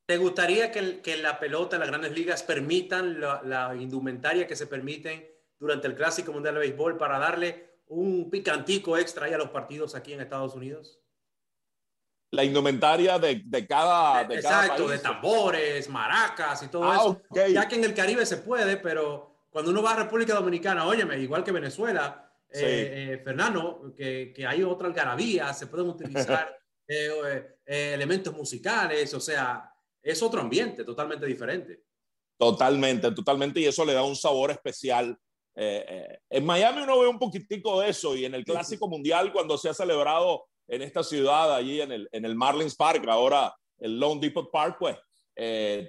¿Te 0.07 0.19
gustaría 0.19 0.71
que, 0.71 1.01
que 1.01 1.17
la 1.17 1.41
pelota, 1.41 1.79
las 1.79 1.89
grandes 1.89 2.13
ligas 2.13 2.45
permitan 2.45 3.21
la, 3.21 3.75
indumentaria 3.79 4.47
que 4.47 4.55
se 4.55 4.69
permiten 4.69 5.27
durante 5.59 5.89
el 5.89 5.97
Clásico 5.97 6.33
Mundial 6.33 6.55
de 6.55 6.61
Béisbol 6.61 6.97
para 6.97 7.19
darle 7.19 7.81
un 7.89 8.31
picantico 8.31 8.97
extra 8.97 9.27
a 9.27 9.39
los 9.39 9.51
partidos 9.51 9.97
aquí 9.97 10.13
en 10.13 10.21
Estados 10.21 10.55
Unidos? 10.55 11.01
La 12.33 12.45
indumentaria 12.45 13.19
de, 13.19 13.43
de 13.45 13.67
cada, 13.67 14.25
de, 14.25 14.37
Exacto, 14.37 14.89
de 14.89 14.99
tambores, 14.99 15.89
maracas 15.89 16.63
y 16.65 16.69
todo 16.69 16.85
ah, 16.85 16.97
eso. 16.97 17.23
Ya 17.49 17.69
que 17.69 17.77
en 17.77 17.85
el 17.85 17.95
Caribe 17.95 18.27
se 18.27 18.39
puede, 18.39 18.77
pero 18.77 19.37
cuando 19.57 19.71
uno 19.71 19.83
va 19.83 19.93
a 19.93 19.97
República 19.97 20.35
Dominicana, 20.35 20.87
óyeme, 20.87 21.19
igual 21.19 21.43
que 21.43 21.53
Venezuela, 21.53 22.27
eh, 22.51 23.15
eh, 23.15 23.23
Fernando, 23.25 23.95
que, 23.97 24.33
que, 24.35 24.47
hay 24.47 24.63
otra 24.63 24.89
algarabía, 24.89 25.53
se 25.53 25.67
pueden 25.67 25.89
utilizar 25.89 26.57
eh, 26.89 27.57
elementos 27.65 28.35
musicales, 28.35 29.13
o 29.15 29.21
sea, 29.21 29.73
es 30.03 30.23
otro 30.23 30.41
ambiente 30.41 30.85
totalmente 30.85 31.27
diferente. 31.27 31.85
Totalmente, 32.39 33.11
totalmente, 33.13 33.61
y 33.61 33.65
eso 33.65 33.85
le 33.85 33.95
da 33.95 34.03
un 34.03 34.15
sabor 34.15 34.51
especial. 34.51 35.19
en 35.55 36.45
Miami 36.45 36.83
uno 36.83 37.01
ve 37.01 37.09
un 37.09 37.19
poquitico 37.19 37.81
de 37.81 37.89
eso, 37.89 38.15
y 38.15 38.27
en 38.27 38.35
el 38.35 38.45
Clásico 38.45 38.89
Mundial, 38.89 39.33
cuando 39.33 39.57
se 39.57 39.71
ha 39.71 39.75
celebrado 39.75 40.49
en 40.69 40.83
esta 40.83 41.03
ciudad, 41.03 41.55
allí 41.55 41.81
en 41.81 41.93
el, 41.93 42.09
en 42.13 42.25
el 42.25 42.35
Marlins 42.35 42.77
Park, 42.77 43.07
ahora 43.09 43.55
el 43.79 43.99
Lone 43.99 44.21
Depot 44.21 44.51
Park, 44.51 44.77
pues 44.79 44.97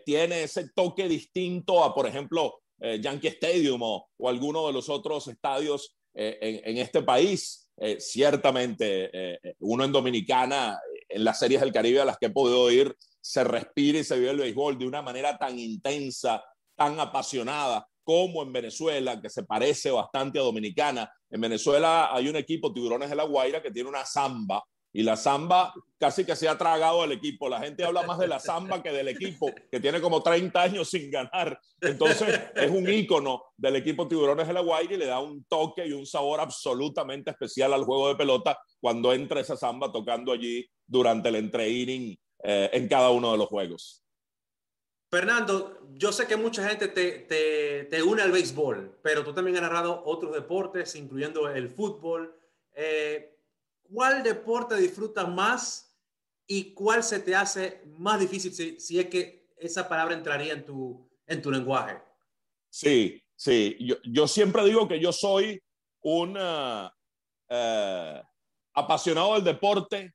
tiene 0.05 0.43
ese 0.43 0.69
toque 0.75 1.07
distinto 1.07 1.83
a, 1.83 1.95
por 1.95 2.05
ejemplo, 2.05 2.59
Yankee 2.79 3.29
Stadium 3.29 3.81
o, 3.81 4.09
o 4.17 4.29
alguno 4.29 4.67
de 4.67 4.73
los 4.73 4.89
otros 4.89 5.27
estadios 5.29 5.97
eh, 6.19 6.63
en, 6.65 6.77
este 6.79 7.03
país. 7.03 7.69
Eh, 7.77 7.99
ciertamente, 7.99 9.11
eh, 9.13 9.55
uno 9.59 9.83
en 9.83 9.91
Dominicana, 9.91 10.79
en 11.07 11.23
las 11.23 11.37
series 11.37 11.61
del 11.61 11.71
Caribe 11.71 12.01
a 12.01 12.05
las 12.05 12.17
que 12.17 12.25
he 12.25 12.31
podido 12.31 12.71
ir, 12.71 12.95
se 13.21 13.43
respira 13.43 13.99
y 13.99 14.03
se 14.03 14.17
vive 14.17 14.31
el 14.31 14.39
béisbol 14.39 14.79
de 14.79 14.87
una 14.87 15.03
manera 15.03 15.37
tan 15.37 15.59
intensa, 15.59 16.43
tan 16.75 16.99
apasionada 16.99 17.87
como 18.07 18.41
en 18.41 18.53
Venezuela, 18.53 19.19
que 19.19 19.29
se 19.29 19.43
parece 19.43 19.91
bastante 19.91 20.39
a 20.39 20.41
Dominicana. 20.41 21.11
En 21.29 21.41
Venezuela 21.41 22.15
hay 22.15 22.29
un 22.29 22.37
equipo, 22.37 22.71
Tiburones 22.71 23.09
de 23.09 23.17
la 23.17 23.25
Guaira, 23.25 23.61
que 23.61 23.69
tiene 23.69 23.89
una 23.89 24.05
samba 24.05 24.63
y 24.93 25.03
la 25.03 25.17
samba 25.17 25.73
casi 25.99 26.23
que 26.23 26.33
se 26.33 26.47
ha 26.47 26.57
tragado 26.57 27.01
al 27.01 27.11
equipo. 27.11 27.49
La 27.49 27.59
gente 27.59 27.83
habla 27.83 28.03
más 28.03 28.17
de 28.17 28.29
la 28.29 28.39
samba 28.39 28.81
que 28.81 28.93
del 28.93 29.09
equipo, 29.09 29.51
que 29.69 29.81
tiene 29.81 29.99
como 29.99 30.23
30 30.23 30.61
años 30.61 30.89
sin 30.89 31.11
ganar. 31.11 31.59
Entonces 31.81 32.39
es 32.55 32.71
un 32.71 32.89
ícono 32.89 33.43
del 33.57 33.75
equipo 33.75 34.07
Tiburones 34.07 34.47
de 34.47 34.53
la 34.53 34.61
Guaira 34.61 34.93
y 34.93 34.97
le 34.97 35.07
da 35.07 35.19
un 35.19 35.43
toque 35.43 35.85
y 35.85 35.91
un 35.91 36.05
sabor 36.05 36.39
absolutamente 36.39 37.31
especial 37.31 37.73
al 37.73 37.83
juego 37.83 38.07
de 38.07 38.15
pelota 38.15 38.57
cuando 38.79 39.11
entra 39.11 39.41
esa 39.41 39.57
samba 39.57 39.91
tocando 39.91 40.31
allí 40.31 40.65
durante 40.85 41.27
el 41.27 41.35
entre-inning 41.35 42.17
eh, 42.41 42.69
en 42.71 42.87
cada 42.87 43.09
uno 43.09 43.33
de 43.33 43.37
los 43.37 43.49
juegos. 43.49 44.06
Fernando, 45.09 45.79
yo 45.93 46.11
sé 46.11 46.27
que 46.27 46.35
mucha 46.35 46.67
gente 46.67 46.87
te, 46.89 48.03
une 48.03 48.21
al 48.21 48.31
béisbol, 48.31 48.99
pero 49.01 49.23
tú 49.23 49.33
también 49.33 49.55
has 49.57 49.63
narrado 49.63 50.03
otros 50.05 50.33
deportes, 50.33 50.95
incluyendo 50.95 51.49
el 51.49 51.69
fútbol. 51.69 52.37
Eh, 52.73 53.37
¿cuál 53.91 54.21
deporte 54.21 54.75
disfrutas 54.75 55.27
más 55.29 55.97
y 56.45 56.73
cuál 56.73 57.03
se 57.03 57.19
te 57.19 57.35
hace 57.35 57.81
más 57.97 58.19
difícil 58.19 58.53
si, 58.53 58.99
es 58.99 59.05
que 59.07 59.49
esa 59.57 59.87
palabra 59.87 60.13
entraría 60.13 60.53
en 60.53 60.65
tu, 60.65 61.09
en 61.25 61.41
tu 61.41 61.51
lenguaje? 61.51 62.01
Sí, 62.69 63.21
sí. 63.35 63.77
Yo, 64.03 64.27
siempre 64.27 64.63
digo 64.65 64.87
que 64.87 64.99
yo 64.99 65.11
soy 65.11 65.61
un 66.01 66.37
eh, 66.37 68.21
apasionado 68.73 69.35
del 69.35 69.43
deporte, 69.43 70.13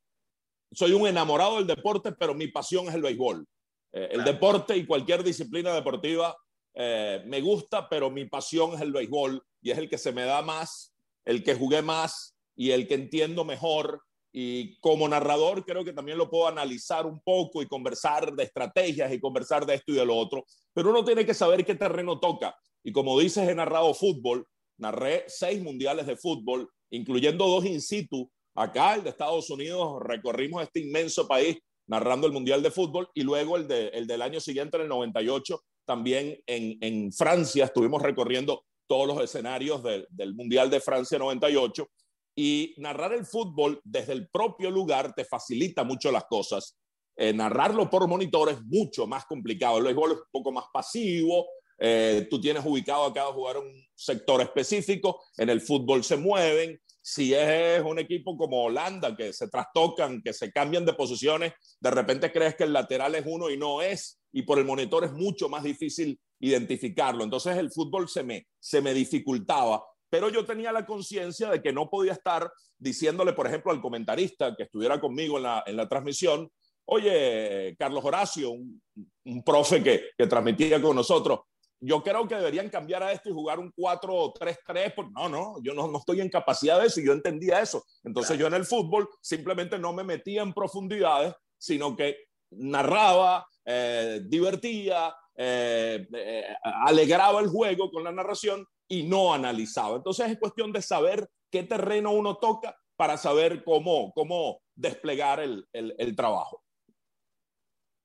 soy 0.71 0.93
un 0.93 1.07
enamorado 1.07 1.57
del 1.57 1.67
deporte, 1.67 2.13
pero 2.13 2.35
mi 2.35 2.49
pasión 2.49 2.87
es 2.89 2.95
el 2.95 3.03
béisbol. 3.03 3.47
Eh, 3.93 4.09
el 4.13 4.25
deporte 4.25 4.77
y 4.77 4.87
cualquier 4.87 5.23
disciplina 5.23 5.75
deportiva 5.75 6.37
eh, 6.75 7.23
me 7.27 7.41
gusta, 7.41 7.89
pero 7.89 8.11
mi 8.11 8.25
pasión 8.27 8.75
es 8.75 8.81
el 8.81 8.93
béisbol 8.93 9.43
y 9.61 9.71
es 9.71 9.79
el 9.79 9.89
que 9.89 9.99
se 9.99 10.13
me 10.13 10.25
da 10.25 10.43
más, 10.43 10.95
el 11.25 11.45
que 11.45 11.55
jugué 11.55 11.83
más, 11.83 12.33
y 12.57 12.71
el 12.71 12.87
que 12.87 12.95
entiendo 12.95 13.45
mejor. 13.45 14.03
Y 14.35 14.79
como 14.79 15.09
narrador 15.09 15.65
creo 15.65 15.85
que 15.85 15.93
también 15.93 16.17
lo 16.17 16.31
puedo 16.31 16.49
analizar 16.49 17.07
un 17.07 17.21
poco 17.21 17.63
y 17.63 17.67
conversar 17.67 18.33
de 18.33 18.45
estrategias 18.45 19.13
y 19.13 19.21
conversar 19.21 19.67
de 19.67 19.75
esto 19.75 19.93
y 19.93 19.97
de 19.97 20.07
lo 20.07 20.17
otro. 20.17 20.45
Pero 20.73 20.91
uno 20.91 21.05
tiene 21.05 21.27
que 21.27 21.35
saber 21.35 21.65
qué 21.65 21.75
terreno 21.75 22.19
toca. 22.19 22.57
Y 22.83 22.93
como 22.93 23.19
dices, 23.19 23.47
he 23.49 23.55
narrado 23.55 23.93
fútbol, 23.93 24.47
narré 24.79 25.25
seis 25.29 25.63
mundiales 25.63 26.07
de 26.07 26.17
fútbol, 26.17 26.69
incluyendo 26.91 27.47
dos 27.47 27.67
in 27.67 27.81
situ. 27.81 28.31
Acá, 28.55 28.95
el 28.95 29.05
de 29.05 29.11
Estados 29.11 29.51
Unidos, 29.51 30.01
recorrimos 30.01 30.63
este 30.63 30.81
inmenso 30.81 31.29
país 31.29 31.59
narrando 31.93 32.27
el 32.27 32.33
Mundial 32.33 32.63
de 32.63 32.71
Fútbol 32.71 33.11
y 33.13 33.21
luego 33.21 33.59
el, 33.59 33.69
de, 33.69 33.89
el 33.89 34.07
del 34.07 34.23
año 34.23 34.41
siguiente, 34.41 34.79
en 34.79 34.85
el 34.85 34.89
98, 34.89 35.63
también 35.85 36.43
en, 36.47 36.79
en 36.81 37.13
Francia, 37.13 37.67
estuvimos 37.67 38.01
recorriendo 38.01 38.65
todos 38.87 39.07
los 39.07 39.23
escenarios 39.23 39.83
del 39.83 40.35
Mundial 40.35 40.71
de 40.71 40.81
Francia 40.81 41.19
98 41.19 41.87
y 42.35 42.75
narrar 42.79 43.13
el 43.13 43.27
fútbol 43.27 43.79
desde 43.85 44.15
el 44.15 44.31
propio 44.31 44.71
lugar 44.71 45.15
te 45.15 45.27
facilita 45.27 45.85
mucho 45.85 46.11
las 46.11 46.25
cosas. 46.25 46.79
Eh, 47.15 47.35
narrarlo 47.35 47.91
por 47.91 48.09
monitor 48.09 48.49
es 48.49 48.63
mucho 48.63 49.07
más 49.07 49.27
complicado. 49.27 49.77
El 49.77 49.85
béisbol 49.85 50.13
es 50.13 50.17
un 50.17 50.31
poco 50.33 50.51
más 50.51 50.65
pasivo. 50.73 51.47
Eh, 51.79 52.27
tú 52.31 52.41
tienes 52.41 52.65
ubicado 52.65 53.05
a 53.05 53.13
cada 53.13 53.29
un 53.29 53.85
sector 53.95 54.41
específico. 54.41 55.23
En 55.37 55.51
el 55.51 55.61
fútbol 55.61 56.03
se 56.03 56.17
mueven. 56.17 56.81
Si 57.03 57.35
es 57.35 57.83
un 57.83 57.99
equipo 57.99 58.37
como 58.37 58.65
Holanda, 58.65 59.17
que 59.17 59.33
se 59.33 59.49
trastocan, 59.49 60.23
que 60.23 60.33
se 60.33 60.53
cambian 60.53 60.87
de 60.87 60.95
posiciones, 60.95 61.53
de 61.81 61.91
repente 61.91 62.33
crees 62.33 62.55
que 62.55 62.65
el 62.65 62.73
lateral 62.73 63.15
es 63.17 63.25
uno 63.27 63.51
y 63.51 63.57
no 63.57 63.83
es. 63.83 64.21
Y 64.33 64.43
por 64.43 64.59
el 64.59 64.65
monitor 64.65 65.05
es 65.05 65.13
mucho 65.13 65.49
más 65.49 65.65
difícil 65.65 66.19
identificarlo. 66.41 67.25
Entonces 67.25 67.57
el 67.57 67.71
fútbol 67.71 68.09
se 68.09 68.23
me, 68.23 68.47
se 68.59 68.81
me 68.81 68.95
dificultaba 68.95 69.83
pero 70.13 70.29
yo 70.29 70.45
tenía 70.45 70.73
la 70.73 70.85
conciencia 70.85 71.49
de 71.49 71.63
que 71.63 71.73
no 71.73 71.89
podía 71.89 72.13
estar 72.13 72.53
diciéndole, 72.79 73.33
por 73.33 73.47
ejemplo, 73.47 73.73
al 73.73 73.81
comentarista 73.81 74.55
que 74.55 74.65
estuviera 74.65 75.01
conmigo 75.01 75.39
en 75.39 75.45
la, 75.45 75.65
en 75.67 75.75
la 75.75 75.89
transmisión, 75.89 76.51
oye, 76.85 77.75
Carlos 77.79 78.05
Horacio, 78.05 78.51
un, 78.51 78.83
un 79.25 79.43
profe 79.43 79.83
que, 79.83 80.11
que, 80.19 80.27
transmitía 80.27 80.83
con 80.83 80.97
nosotros, 80.97 81.41
yo 81.85 82.01
creo 82.03 82.29
que 82.29 82.37
deberían 82.37 82.71
cambiar 82.71 83.03
a 83.03 83.11
esto 83.11 83.29
y 83.29 83.33
jugar 83.33 83.59
un 83.59 83.73
4-3-3, 83.73 84.95
porque 84.95 85.11
no, 85.15 85.29
no, 85.29 85.57
yo 85.63 85.75
no, 85.75 85.89
no, 85.89 85.99
estoy 85.99 86.21
en 86.21 86.29
capacidad 86.29 86.81
de 86.81 86.87
eso 86.87 87.01
y 87.01 87.07
yo 87.07 87.13
entendía 87.13 87.61
eso. 87.61 87.85
Entonces 88.05 88.39
yo 88.39 88.47
en 88.47 88.55
el 88.55 88.65
fútbol 88.65 89.09
simplemente 89.21 89.79
no 89.81 89.93
me 89.93 90.05
metía 90.05 90.43
en 90.43 90.53
profundidades, 90.53 91.35
sino 91.59 91.97
que 91.97 92.17
narraba, 92.51 93.45
eh, 93.65 94.21
divertía, 94.25 95.13
eh, 95.35 96.07
eh, 96.15 96.55
alegraba 96.63 97.41
el 97.41 97.49
juego 97.49 97.91
con 97.91 98.05
la 98.05 98.13
narración 98.13 98.65
y 98.87 99.03
no 99.03 99.35
analizaba. 99.35 99.97
Entonces 99.97 100.31
es 100.31 100.39
cuestión 100.39 100.73
de 100.73 100.83
saber 100.83 101.29
qué 101.51 101.65
terreno 101.65 102.13
uno 102.13 102.37
toca 102.37 102.77
para 102.97 103.17
saber 103.17 103.65
cómo, 103.65 104.13
cómo 104.13 104.61
desplegar 104.77 105.41
el, 105.41 105.67
el, 105.73 106.15
trabajo. 106.15 106.63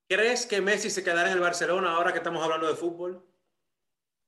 ¿Crees 0.09 0.47
que 0.47 0.61
Messi 0.61 0.89
se 0.89 1.03
quedará 1.03 1.27
en 1.29 1.37
el 1.37 1.41
Barcelona 1.41 1.95
ahora 1.95 2.11
que 2.11 2.17
estamos 2.17 2.43
hablando 2.43 2.67
de 2.67 2.75
fútbol? 2.75 3.36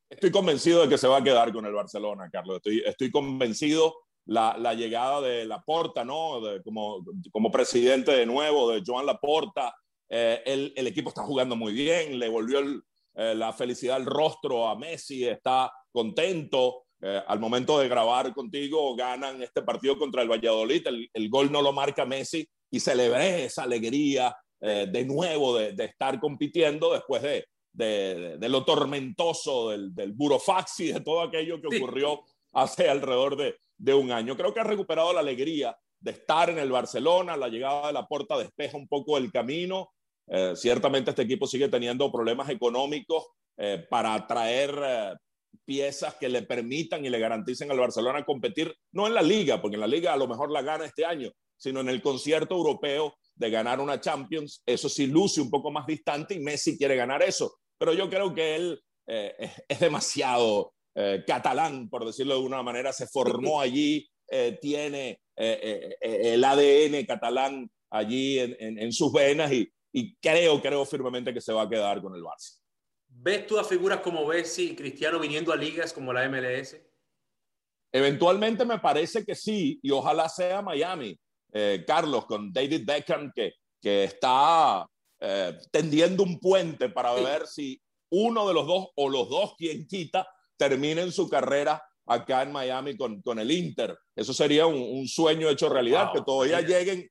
Estoy 0.10 0.32
convencido 0.32 0.82
de 0.82 0.90
que 0.90 0.98
se 0.98 1.08
va 1.08 1.18
a 1.18 1.24
quedar 1.24 1.54
con 1.54 1.66
el 1.66 1.74
Barcelona, 1.74 2.30
Carlos. 2.32 2.58
Estoy, 2.58 2.84
estoy 2.86 3.12
convencido. 3.12 3.96
La, 4.26 4.56
la, 4.60 4.76
llegada 4.76 5.22
de 5.22 5.46
Laporta, 5.46 6.06
¿no? 6.06 6.40
como, 6.64 7.04
como 7.32 7.50
presidente 7.50 8.12
de 8.12 8.28
nuevo, 8.28 8.70
de 8.70 8.84
Joan 8.86 9.08
Laporta, 9.08 9.74
eh, 10.08 10.44
el, 10.46 10.72
el, 10.76 10.86
equipo 10.86 11.10
está 11.10 11.24
jugando 11.24 11.56
muy 11.56 11.74
bien, 11.74 12.20
le 12.20 12.30
volvió 12.30 12.60
el, 12.60 12.84
eh, 13.16 13.36
la 13.36 13.52
felicidad 13.52 13.98
al 13.98 14.06
rostro 14.06 14.68
a 14.68 14.78
Messi, 14.78 15.28
está 15.28 15.72
contento. 15.92 16.84
Eh, 17.02 17.22
al 17.28 17.40
momento 17.40 17.80
de 17.80 17.88
grabar 17.88 18.34
contigo, 18.34 18.96
ganan 18.96 19.42
este 19.42 19.62
partido 19.62 19.98
contra 19.98 20.22
el 20.22 20.30
Valladolid. 20.30 20.86
El, 21.14 21.30
gol 21.30 21.52
no 21.52 21.62
lo 21.62 21.72
marca 21.74 22.06
Messi 22.06 22.48
y 22.72 22.80
celebré 22.80 23.46
esa 23.46 23.64
alegría 23.64 24.36
eh, 24.62 24.88
de 24.90 25.06
nuevo 25.06 25.58
de, 25.58 25.74
estar 25.84 26.20
compitiendo 26.20 26.94
después 26.94 27.22
de, 27.22 27.46
de, 27.80 28.50
lo 28.50 28.66
tormentoso 28.66 29.70
del, 29.70 29.94
del 29.96 30.12
burofax 30.12 30.80
y 30.82 30.92
de 30.92 31.02
todo 31.02 31.22
aquello 31.22 31.62
que 31.62 31.78
ocurrió 31.78 32.24
hace 32.52 32.90
alrededor 32.90 33.38
de, 33.38 33.94
un 33.94 34.12
año. 34.12 34.36
Creo 34.36 34.54
que 34.54 34.60
ha 34.60 34.66
recuperado 34.66 35.14
la 35.14 35.22
alegría 35.22 35.76
de 36.00 36.12
estar 36.12 36.50
en 36.50 36.60
el 36.60 36.72
Barcelona, 36.72 37.38
la 37.38 37.48
llegada 37.48 37.88
de 37.88 37.94
la 37.94 38.08
puerta 38.08 38.38
despeja 38.38 38.78
un 38.78 38.88
poco 38.88 39.18
el 39.18 39.32
camino. 39.32 39.92
Eh, 40.28 40.54
ciertamente 40.56 41.12
este 41.12 41.24
equipo 41.24 41.48
sigue 41.48 41.70
teniendo 41.70 42.12
problemas 42.12 42.50
económicos 42.50 43.28
eh, 43.58 43.86
para 43.90 44.14
atraer 44.14 45.18
piezas 45.66 46.16
que 46.16 46.30
le 46.30 46.44
permitan 46.44 47.06
y 47.06 47.10
le 47.10 47.20
garanticen 47.20 47.72
al 47.72 47.80
Barcelona 47.80 48.26
competir, 48.26 48.76
no 48.92 49.08
en 49.08 49.14
la 49.14 49.22
liga, 49.22 49.62
porque 49.62 49.76
en 49.76 49.82
la 49.82 49.88
liga 49.88 50.14
a 50.14 50.18
lo 50.18 50.28
mejor 50.28 50.52
la 50.52 50.62
gana 50.62 50.86
este 50.86 51.06
año, 51.06 51.32
sino 51.56 51.80
en 51.80 51.90
el 51.90 52.02
concierto 52.02 52.56
europeo 52.56 53.16
de 53.36 53.50
ganar 53.50 53.80
una 53.80 54.02
Champions. 54.02 54.62
Eso 54.66 54.90
sí 54.90 55.08
luce 55.08 55.40
un 55.42 55.50
poco 55.50 55.72
más 55.72 55.86
distante 55.86 56.36
y 56.36 56.40
Messi 56.40 56.78
quiere 56.78 56.96
ganar 56.96 57.24
eso. 57.24 57.59
Pero 57.80 57.94
yo 57.94 58.10
creo 58.10 58.36
que 58.36 58.56
él 58.56 58.84
eh, 59.08 59.36
es 59.68 59.80
demasiado 59.80 60.74
eh, 60.94 61.24
catalán, 61.26 61.90
por 61.90 62.06
decirlo 62.06 62.36
de 62.36 62.46
una 62.46 62.62
manera. 62.62 62.94
Se 62.94 63.08
formó 63.08 63.60
allí, 63.62 64.08
eh, 64.28 64.60
tiene 64.62 65.20
el 65.36 66.44
ADN 66.44 67.06
catalán 67.06 67.72
allí 67.90 68.40
en, 68.40 68.92
sus 68.92 69.14
venas 69.14 69.50
y, 69.54 69.72
y, 69.94 70.14
creo, 70.16 70.62
creo 70.62 70.86
firmemente 70.86 71.34
que 71.34 71.40
se 71.40 71.54
va 71.54 71.62
a 71.62 71.70
quedar 71.70 72.02
con 72.02 72.14
el 72.14 72.22
Barça. 72.22 72.60
¿Ves 73.08 73.48
tú 73.48 73.58
a 73.58 73.64
figuras 73.64 74.02
como 74.02 74.28
Messi 74.28 74.72
y 74.72 74.76
Cristiano 74.76 75.18
viniendo 75.18 75.54
a 75.54 75.56
ligas 75.56 75.94
como 75.94 76.12
la 76.12 76.28
MLS? 76.28 76.76
Eventualmente 77.94 78.66
me 78.66 78.80
parece 78.80 79.24
que 79.24 79.34
sí, 79.34 79.80
y 79.82 79.92
ojalá 79.92 80.28
sea 80.28 80.62
Miami. 80.62 81.18
Carlos, 81.88 82.26
con 82.26 82.52
David 82.52 82.84
Beckham, 82.86 83.32
que, 83.34 83.54
que 83.82 84.04
está 84.04 84.86
eh, 85.20 85.58
tendiendo 85.72 86.24
un 86.24 86.40
puente 86.40 86.90
para 86.90 87.14
ver 87.14 87.48
si 87.48 87.82
uno 88.10 88.48
de 88.48 88.54
los 88.54 88.66
dos 88.66 88.88
o 88.96 89.10
los 89.10 89.30
dos, 89.30 89.56
quien 89.58 89.88
quita, 89.88 90.28
terminen 90.58 91.12
su 91.12 91.30
carrera 91.30 91.82
acá 92.06 92.42
en 92.42 92.52
Miami 92.52 92.98
con, 92.98 93.22
con 93.22 93.40
el 93.40 93.52
Inter. 93.52 93.98
Eso 94.16 94.34
sería 94.34 94.66
un, 94.66 95.08
sueño 95.08 95.50
hecho 95.50 95.70
realidad, 95.70 96.12
que 96.14 96.22
todavía 96.22 96.62
lleguen, 96.62 97.08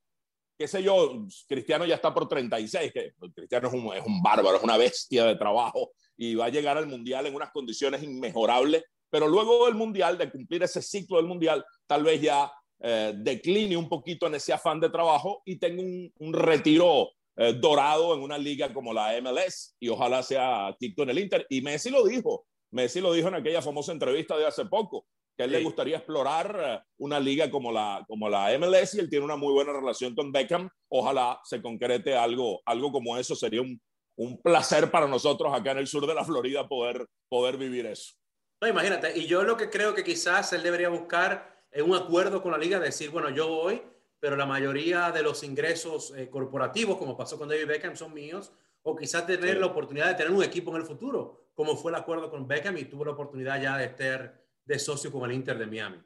qué 0.58 0.66
sé 0.66 0.82
yo, 0.82 1.26
Cristiano 1.46 1.84
ya 1.86 1.94
está 1.94 2.12
por 2.12 2.28
36, 2.28 2.92
que 2.92 3.12
Cristiano 3.34 3.68
es 3.68 3.74
un, 3.74 3.94
es 3.94 4.04
un 4.04 4.20
bárbaro, 4.22 4.56
es 4.56 4.62
una 4.62 4.76
bestia 4.76 5.24
de 5.24 5.36
trabajo 5.36 5.92
y 6.16 6.34
va 6.34 6.46
a 6.46 6.50
llegar 6.50 6.76
al 6.76 6.88
Mundial 6.88 7.26
en 7.26 7.34
unas 7.34 7.52
condiciones 7.52 8.02
inmejorables, 8.02 8.82
pero 9.08 9.28
luego 9.28 9.66
del 9.66 9.76
Mundial, 9.76 10.18
de 10.18 10.30
cumplir 10.30 10.64
ese 10.64 10.82
ciclo 10.82 11.16
del 11.18 11.26
Mundial, 11.26 11.64
tal 11.86 12.02
vez 12.02 12.20
ya 12.20 12.50
eh, 12.80 13.12
decline 13.16 13.76
un 13.76 13.88
poquito 13.88 14.26
en 14.26 14.36
ese 14.36 14.52
afán 14.52 14.78
de 14.78 14.90
trabajo 14.90 15.42
y 15.44 15.56
tenga 15.56 15.82
un, 15.82 16.32
retiro 16.32 17.10
eh, 17.40 17.52
dorado 17.52 18.14
en 18.14 18.20
una 18.20 18.36
liga 18.36 18.72
como 18.72 18.92
la 18.92 19.12
MLS 19.22 19.76
y 19.78 19.88
ojalá 19.88 20.24
sea 20.24 20.74
Tito 20.78 21.04
en 21.04 21.10
el 21.10 21.20
Inter. 21.20 21.46
Y 21.48 21.62
Messi 21.62 21.88
lo 21.88 22.04
dijo, 22.04 22.46
Messi 22.72 23.00
lo 23.00 23.12
dijo 23.12 23.28
en 23.28 23.36
aquella 23.36 23.62
famosa 23.62 23.92
entrevista 23.92 24.36
de 24.36 24.44
hace 24.44 24.64
poco, 24.66 25.06
que 25.36 25.44
a 25.44 25.46
él 25.46 25.52
le 25.52 25.62
gustaría 25.62 25.98
explorar 25.98 26.60
eh, 26.60 26.80
una 26.98 27.20
liga 27.20 27.48
como 27.48 27.70
la, 27.70 28.04
como 28.08 28.28
la 28.28 28.50
MLS 28.58 28.96
y 28.96 28.98
él 28.98 29.08
tiene 29.08 29.24
una 29.24 29.36
muy 29.36 29.52
buena 29.52 29.72
relación 29.72 30.16
con 30.16 30.32
Beckham. 30.32 30.68
Ojalá 30.88 31.38
se 31.44 31.62
concrete 31.62 32.16
algo, 32.16 32.60
algo 32.66 32.90
como 32.90 33.16
eso. 33.16 33.36
Sería 33.36 33.62
un, 33.62 33.80
un 34.16 34.42
placer 34.42 34.90
para 34.90 35.06
nosotros 35.06 35.54
acá 35.54 35.70
en 35.70 35.78
el 35.78 35.86
sur 35.86 36.08
de 36.08 36.14
la 36.14 36.24
Florida 36.24 36.66
poder, 36.66 37.06
poder 37.28 37.56
vivir 37.56 37.86
eso. 37.86 38.14
No, 38.60 38.66
imagínate, 38.66 39.16
y 39.16 39.26
yo 39.26 39.44
lo 39.44 39.56
que 39.56 39.70
creo 39.70 39.94
que 39.94 40.02
quizás 40.02 40.52
él 40.52 40.64
debería 40.64 40.88
buscar 40.88 41.62
en 41.70 41.88
un 41.88 41.94
acuerdo 41.94 42.42
con 42.42 42.50
la 42.50 42.58
liga, 42.58 42.80
decir, 42.80 43.10
bueno, 43.10 43.30
yo 43.30 43.46
voy, 43.46 43.80
pero 44.20 44.36
la 44.36 44.46
mayoría 44.46 45.10
de 45.12 45.22
los 45.22 45.42
ingresos 45.42 46.12
eh, 46.16 46.28
corporativos, 46.28 46.96
como 46.96 47.16
pasó 47.16 47.38
con 47.38 47.48
David 47.48 47.66
Beckham, 47.66 47.96
son 47.96 48.12
míos, 48.12 48.52
o 48.82 48.96
quizás 48.96 49.26
tener 49.26 49.58
la 49.58 49.66
oportunidad 49.66 50.08
de 50.08 50.14
tener 50.14 50.32
un 50.32 50.42
equipo 50.42 50.70
en 50.70 50.78
el 50.78 50.86
futuro, 50.86 51.50
como 51.54 51.76
fue 51.76 51.90
el 51.92 51.96
acuerdo 51.96 52.30
con 52.30 52.46
Beckham 52.46 52.76
y 52.78 52.84
tuvo 52.84 53.04
la 53.04 53.12
oportunidad 53.12 53.60
ya 53.60 53.76
de 53.76 53.86
estar 53.86 54.40
de 54.64 54.78
socio 54.78 55.10
con 55.10 55.28
el 55.28 55.36
Inter 55.36 55.58
de 55.58 55.66
Miami. 55.66 55.98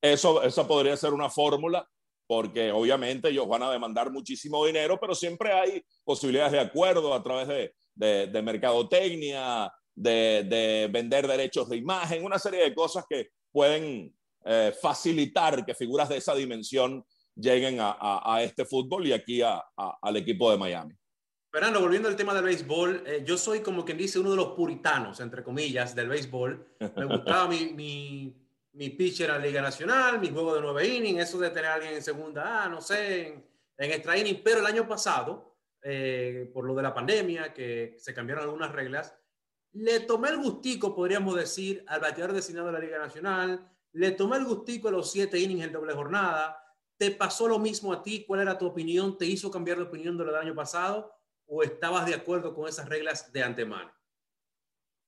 Eso, 0.00 0.42
eso 0.42 0.66
podría 0.66 0.96
ser 0.96 1.12
una 1.12 1.30
fórmula, 1.30 1.88
porque 2.26 2.72
obviamente 2.72 3.28
ellos 3.28 3.48
van 3.48 3.62
a 3.62 3.70
demandar 3.70 4.10
muchísimo 4.10 4.64
dinero, 4.64 4.98
pero 5.00 5.14
siempre 5.14 5.52
hay 5.52 5.84
posibilidades 6.04 6.52
de 6.52 6.60
acuerdo 6.60 7.14
a 7.14 7.22
través 7.22 7.48
de, 7.48 7.74
de, 7.94 8.26
de 8.26 8.42
mercadotecnia, 8.42 9.72
de, 9.94 10.44
de, 10.48 10.88
vender 10.90 11.26
derechos 11.26 11.68
de 11.68 11.76
imagen, 11.76 12.24
una 12.24 12.38
serie 12.38 12.64
de 12.64 12.74
cosas 12.74 13.04
que 13.08 13.30
pueden 13.52 14.14
eh, 14.44 14.72
facilitar 14.80 15.64
que 15.64 15.74
figuras 15.74 16.08
de 16.08 16.16
esa 16.16 16.34
dimensión 16.34 17.04
lleguen 17.34 17.78
a, 17.80 18.38
este 18.42 18.64
fútbol 18.64 19.06
y 19.06 19.12
aquí 19.12 19.42
al 19.42 20.16
equipo 20.16 20.50
de 20.50 20.58
Miami. 20.58 20.94
Fernando, 21.50 21.80
volviendo 21.80 22.08
al 22.08 22.16
tema 22.16 22.32
del 22.32 22.44
béisbol, 22.44 23.04
eh, 23.06 23.22
yo 23.26 23.36
soy 23.36 23.60
como 23.60 23.84
quien 23.84 23.98
dice 23.98 24.18
uno 24.18 24.30
de 24.30 24.36
los 24.36 24.52
puritanos, 24.52 25.20
entre 25.20 25.42
comillas, 25.42 25.94
del 25.94 26.08
béisbol. 26.08 26.76
Me 26.96 27.04
gustaba 27.04 27.46
mi, 27.46 27.74
mi, 27.74 28.34
mi 28.72 28.88
pitcher 28.88 29.30
a 29.30 29.38
la 29.38 29.44
Liga 29.44 29.60
Nacional, 29.60 30.18
mi 30.18 30.30
juego 30.30 30.54
de 30.54 30.62
nueve 30.62 30.88
innings, 30.88 31.24
eso 31.24 31.38
de 31.38 31.50
tener 31.50 31.66
a 31.66 31.74
alguien 31.74 31.92
en 31.92 32.02
segunda, 32.02 32.64
ah, 32.64 32.68
no 32.70 32.80
sé, 32.80 33.28
en, 33.28 33.44
en 33.76 33.92
extra 33.92 34.16
inning. 34.16 34.40
Pero 34.42 34.60
el 34.60 34.66
año 34.66 34.88
pasado, 34.88 35.58
eh, 35.82 36.50
por 36.54 36.64
lo 36.64 36.74
de 36.74 36.82
la 36.82 36.94
pandemia, 36.94 37.52
que 37.52 37.96
se 37.98 38.14
cambiaron 38.14 38.44
algunas 38.44 38.72
reglas, 38.72 39.14
le 39.72 40.00
tomé 40.00 40.28
el 40.28 40.38
gustico, 40.38 40.94
podríamos 40.94 41.34
decir, 41.34 41.84
al 41.86 42.00
bateador 42.00 42.32
designado 42.34 42.68
de 42.68 42.72
la 42.72 42.78
Liga 42.78 42.98
Nacional, 42.98 43.68
le 43.92 44.12
tomé 44.12 44.36
el 44.36 44.44
gustico 44.44 44.88
a 44.88 44.92
los 44.92 45.10
siete 45.10 45.38
innings 45.38 45.64
en 45.64 45.72
doble 45.72 45.92
jornada. 45.92 46.61
¿Te 47.02 47.10
pasó 47.10 47.48
lo 47.48 47.58
mismo 47.58 47.92
a 47.92 48.00
ti? 48.00 48.24
¿Cuál 48.24 48.42
era 48.42 48.56
tu 48.56 48.64
opinión? 48.64 49.18
¿Te 49.18 49.26
hizo 49.26 49.50
cambiar 49.50 49.76
de 49.76 49.82
opinión 49.82 50.16
de 50.16 50.24
lo 50.24 50.30
del 50.30 50.40
año 50.40 50.54
pasado? 50.54 51.12
¿O 51.46 51.64
estabas 51.64 52.06
de 52.06 52.14
acuerdo 52.14 52.54
con 52.54 52.68
esas 52.68 52.88
reglas 52.88 53.32
de 53.32 53.42
antemano? 53.42 53.90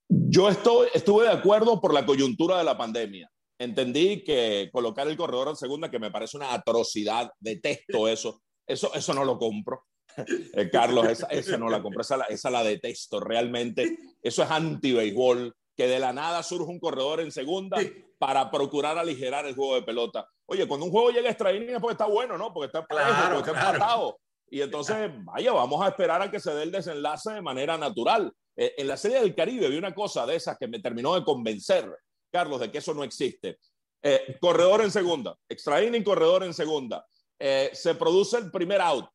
Yo 0.08 0.48
estoy, 0.48 0.88
estuve 0.92 1.26
de 1.26 1.30
acuerdo 1.30 1.80
por 1.80 1.94
la 1.94 2.04
coyuntura 2.04 2.58
de 2.58 2.64
la 2.64 2.76
pandemia. 2.76 3.30
Entendí 3.60 4.24
que 4.24 4.70
colocar 4.72 5.06
el 5.06 5.16
corredor 5.16 5.50
en 5.50 5.54
segunda, 5.54 5.88
que 5.88 6.00
me 6.00 6.10
parece 6.10 6.36
una 6.36 6.52
atrocidad, 6.52 7.30
detesto 7.38 8.08
eso. 8.08 8.42
Eso, 8.66 8.92
eso 8.92 9.14
no 9.14 9.24
lo 9.24 9.38
compro. 9.38 9.84
Eh, 10.56 10.70
Carlos, 10.70 11.24
esa, 11.30 11.56
no 11.58 11.68
la 11.68 11.80
compro, 11.80 12.00
esa 12.00 12.16
la, 12.16 12.24
esa 12.24 12.50
la 12.50 12.64
detesto 12.64 13.20
realmente. 13.20 13.98
Eso 14.20 14.42
es 14.42 14.50
anti-béisbol 14.50 15.54
que 15.76 15.86
de 15.86 16.00
la 16.00 16.12
nada 16.12 16.42
surge 16.42 16.72
un 16.72 16.80
corredor 16.80 17.20
en 17.20 17.30
segunda 17.30 17.78
para 18.18 18.50
procurar 18.50 18.98
aligerar 18.98 19.46
el 19.46 19.54
juego 19.54 19.76
de 19.76 19.82
pelota. 19.82 20.28
Oye, 20.46 20.68
cuando 20.68 20.86
un 20.86 20.92
juego 20.92 21.10
llega 21.10 21.28
a 21.28 21.30
extra 21.30 21.50
es 21.50 21.80
porque 21.80 21.92
está 21.92 22.06
bueno, 22.06 22.36
¿no? 22.36 22.52
Porque 22.52 22.66
está 22.66 22.86
porque 22.86 23.50
está 23.50 23.70
empatado. 23.72 24.18
Y 24.50 24.60
entonces, 24.60 25.10
vaya, 25.24 25.52
vamos 25.52 25.82
a 25.82 25.88
esperar 25.88 26.22
a 26.22 26.30
que 26.30 26.38
se 26.38 26.54
dé 26.54 26.64
el 26.64 26.72
desenlace 26.72 27.32
de 27.32 27.42
manera 27.42 27.78
natural. 27.78 28.32
Eh, 28.56 28.74
en 28.76 28.88
la 28.88 28.96
Serie 28.96 29.20
del 29.20 29.34
Caribe 29.34 29.68
vi 29.68 29.76
una 29.76 29.94
cosa 29.94 30.26
de 30.26 30.36
esas 30.36 30.56
que 30.58 30.68
me 30.68 30.80
terminó 30.80 31.14
de 31.14 31.24
convencer, 31.24 31.90
Carlos, 32.30 32.60
de 32.60 32.70
que 32.70 32.78
eso 32.78 32.94
no 32.94 33.02
existe. 33.02 33.58
Eh, 34.02 34.36
corredor 34.40 34.82
en 34.82 34.90
segunda, 34.90 35.34
extra 35.48 35.82
inning, 35.82 36.04
corredor 36.04 36.44
en 36.44 36.52
segunda. 36.52 37.04
Eh, 37.38 37.70
se 37.72 37.94
produce 37.94 38.36
el 38.38 38.50
primer 38.50 38.80
out 38.80 39.08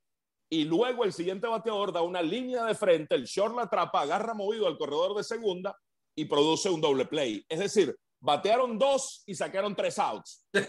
y 0.50 0.66
luego 0.66 1.04
el 1.04 1.14
siguiente 1.14 1.48
bateador 1.48 1.94
da 1.94 2.02
una 2.02 2.22
línea 2.22 2.66
de 2.66 2.74
frente, 2.74 3.16
el 3.16 3.26
short 3.26 3.56
la 3.56 3.64
atrapa, 3.64 4.02
agarra 4.02 4.34
movido 4.34 4.68
al 4.68 4.78
corredor 4.78 5.16
de 5.16 5.24
segunda 5.24 5.78
y 6.16 6.26
produce 6.26 6.70
un 6.70 6.82
doble 6.82 7.06
play. 7.06 7.46
Es 7.48 7.60
decir, 7.60 7.96
batearon 8.20 8.78
dos 8.78 9.24
y 9.26 9.36
sacaron 9.36 9.76
tres 9.76 9.98
outs. 10.00 10.46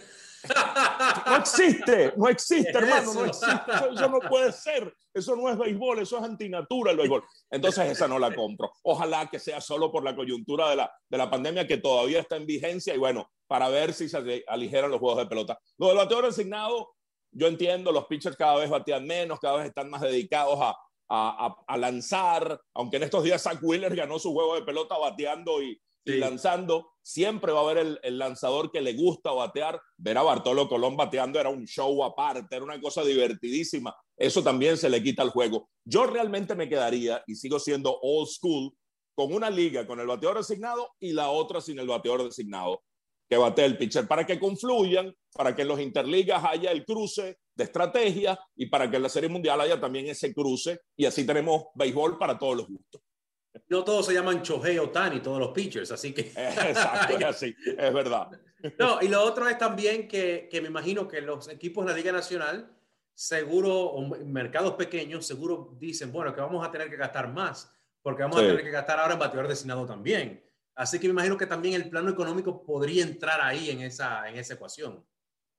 No 1.27 1.37
existe, 1.37 2.15
no 2.17 2.29
existe, 2.29 2.71
hermano, 2.71 3.13
no 3.13 3.27
existe. 3.27 3.73
Eso, 3.93 4.09
no 4.09 4.21
puede 4.21 4.53
ser. 4.53 4.95
Eso 5.13 5.37
no 5.37 5.51
es 5.51 5.59
béisbol, 5.59 5.99
eso 5.99 6.17
es 6.17 6.25
antinatura 6.25 6.93
el 6.93 6.97
béisbol. 6.97 7.23
Entonces 7.51 7.91
esa 7.91 8.09
no 8.09 8.19
la 8.19 8.35
compro. 8.35 8.73
Ojalá 8.83 9.29
que 9.29 9.39
sea 9.39 9.61
solo 9.61 9.93
por 9.93 10.03
la 10.03 10.17
coyuntura 10.17 10.71
de 10.71 10.77
la, 10.77 10.93
de 11.09 11.19
la 11.19 11.29
pandemia 11.29 11.67
que 11.67 11.77
todavía 11.77 12.21
está 12.21 12.37
en 12.37 12.47
vigencia 12.47 12.95
y 12.95 12.99
bueno, 12.99 13.31
para 13.47 13.69
ver 13.69 13.93
si 13.93 14.09
se 14.09 14.45
aligeran 14.47 14.91
los 14.91 15.01
juegos 15.01 15.19
de 15.19 15.27
pelota. 15.27 15.59
Lo 15.77 15.89
del 15.89 15.97
bateador 15.97 16.27
asignado, 16.27 16.95
yo 17.33 17.47
entiendo, 17.47 17.93
los 17.93 18.07
pitchers 18.07 18.37
cada 18.37 18.57
vez 18.57 18.71
batean 18.71 19.07
menos, 19.07 19.41
cada 19.41 19.59
vez 19.59 19.67
están 19.67 19.91
más 19.91 20.01
dedicados 20.01 20.59
a, 20.59 20.75
a, 21.11 21.77
lanzar, 21.77 22.61
aunque 22.75 22.99
en 22.99 23.03
estos 23.03 23.25
días 23.25 23.43
Zach 23.43 23.59
Wheeler 23.61 23.95
ganó 23.97 24.19
su 24.19 24.33
juego 24.33 24.55
de 24.55 24.63
pelota 24.63 24.97
bateando 24.97 25.61
y, 25.61 25.81
lanzando, 26.05 26.93
siempre 27.03 27.53
va 27.53 27.61
a 27.61 27.63
haber 27.63 27.99
el, 28.03 28.19
lanzador 28.19 28.71
que 28.71 28.81
le 28.81 28.95
gusta 28.95 29.33
batear. 29.33 29.81
Ver 29.97 30.19
a 30.19 30.23
Bartolo 30.23 30.69
Colón 30.69 30.97
bateando 30.97 31.39
era 31.39 31.49
un 31.49 31.67
show 31.67 32.03
aparte, 32.05 32.57
era 32.57 32.65
una 32.65 32.81
cosa 32.81 33.05
divertidísima. 33.05 33.95
Eso 34.17 34.43
también 34.43 34.77
se 34.77 34.91
le 34.91 35.03
quita 35.03 35.23
al 35.23 35.31
juego. 35.31 35.69
Yo 35.85 36.07
realmente 36.07 36.55
me 36.55 36.69
quedaría, 36.69 37.23
y 37.27 37.35
sigo 37.35 37.59
siendo 37.59 37.99
old 38.01 38.29
school, 38.29 38.73
con 39.15 39.33
una 39.35 39.51
liga 39.51 39.87
con 39.87 40.01
el 40.01 40.07
bateador 40.07 40.39
designado 40.39 40.95
y 40.99 41.13
la 41.13 41.31
otra 41.31 41.61
sin 41.61 41.79
el 41.79 41.87
bateador 41.87 42.25
designado 42.25 42.83
que 43.31 43.37
bate 43.37 43.65
el 43.65 43.79
pitcher, 43.79 44.09
para 44.09 44.27
que 44.27 44.41
confluyan, 44.41 45.15
para 45.33 45.55
que 45.55 45.63
en 45.63 45.69
los 45.69 45.79
interligas 45.79 46.43
haya 46.45 46.73
el 46.73 46.85
cruce 46.85 47.39
de 47.55 47.65
estrategia 47.65 48.37
y 48.57 48.67
para 48.67 48.91
que 48.91 48.97
en 48.97 49.05
la 49.05 49.09
Serie 49.09 49.29
Mundial 49.29 49.61
haya 49.61 49.81
también 49.81 50.09
ese 50.09 50.35
cruce 50.35 50.81
y 50.97 51.05
así 51.05 51.25
tenemos 51.25 51.67
béisbol 51.75 52.19
para 52.19 52.37
todos 52.37 52.57
los 52.57 52.67
gustos. 52.67 53.01
No 53.69 53.85
todos 53.85 54.07
se 54.07 54.15
llaman 54.15 54.43
Chohei 54.43 54.79
Otani, 54.79 55.21
todos 55.21 55.39
los 55.39 55.51
pitchers, 55.51 55.91
así 55.91 56.13
que... 56.13 56.21
Exacto, 56.37 57.17
es 57.17 57.25
así, 57.25 57.57
es 57.65 57.93
verdad. 57.93 58.29
No, 58.79 59.01
y 59.01 59.09
lo 59.09 59.23
otro 59.23 59.49
es 59.49 59.59
también 59.59 60.07
que, 60.07 60.49
que 60.51 60.61
me 60.61 60.69
imagino 60.69 61.09
que 61.09 61.21
los 61.21 61.49
equipos 61.49 61.85
de 61.85 61.93
la 61.93 61.97
Liga 61.97 62.13
Nacional 62.13 62.71
seguro, 63.21 63.75
o 63.75 64.01
mercados 64.25 64.75
pequeños, 64.75 65.27
seguro 65.27 65.77
dicen, 65.79 66.11
bueno, 66.11 66.35
que 66.35 66.41
vamos 66.41 66.67
a 66.67 66.71
tener 66.71 66.89
que 66.89 66.97
gastar 66.97 67.31
más, 67.31 67.71
porque 68.01 68.23
vamos 68.23 68.39
a 68.39 68.41
tener 68.41 68.65
que 68.65 68.71
gastar 68.71 68.99
ahora 68.99 69.13
en 69.13 69.19
bateador 69.19 69.47
designado 69.47 69.85
también. 69.85 70.43
Así 70.75 70.99
que 70.99 71.07
me 71.07 71.13
imagino 71.13 71.37
que 71.37 71.47
también 71.47 71.75
el 71.75 71.91
plano 71.91 72.09
económico 72.09 72.65
podría 72.65 73.03
entrar 73.03 73.39
ahí 73.43 73.69
en 73.69 73.83
esa, 73.83 74.27
en 74.27 74.39
esa 74.39 74.55
ecuación. 74.55 75.05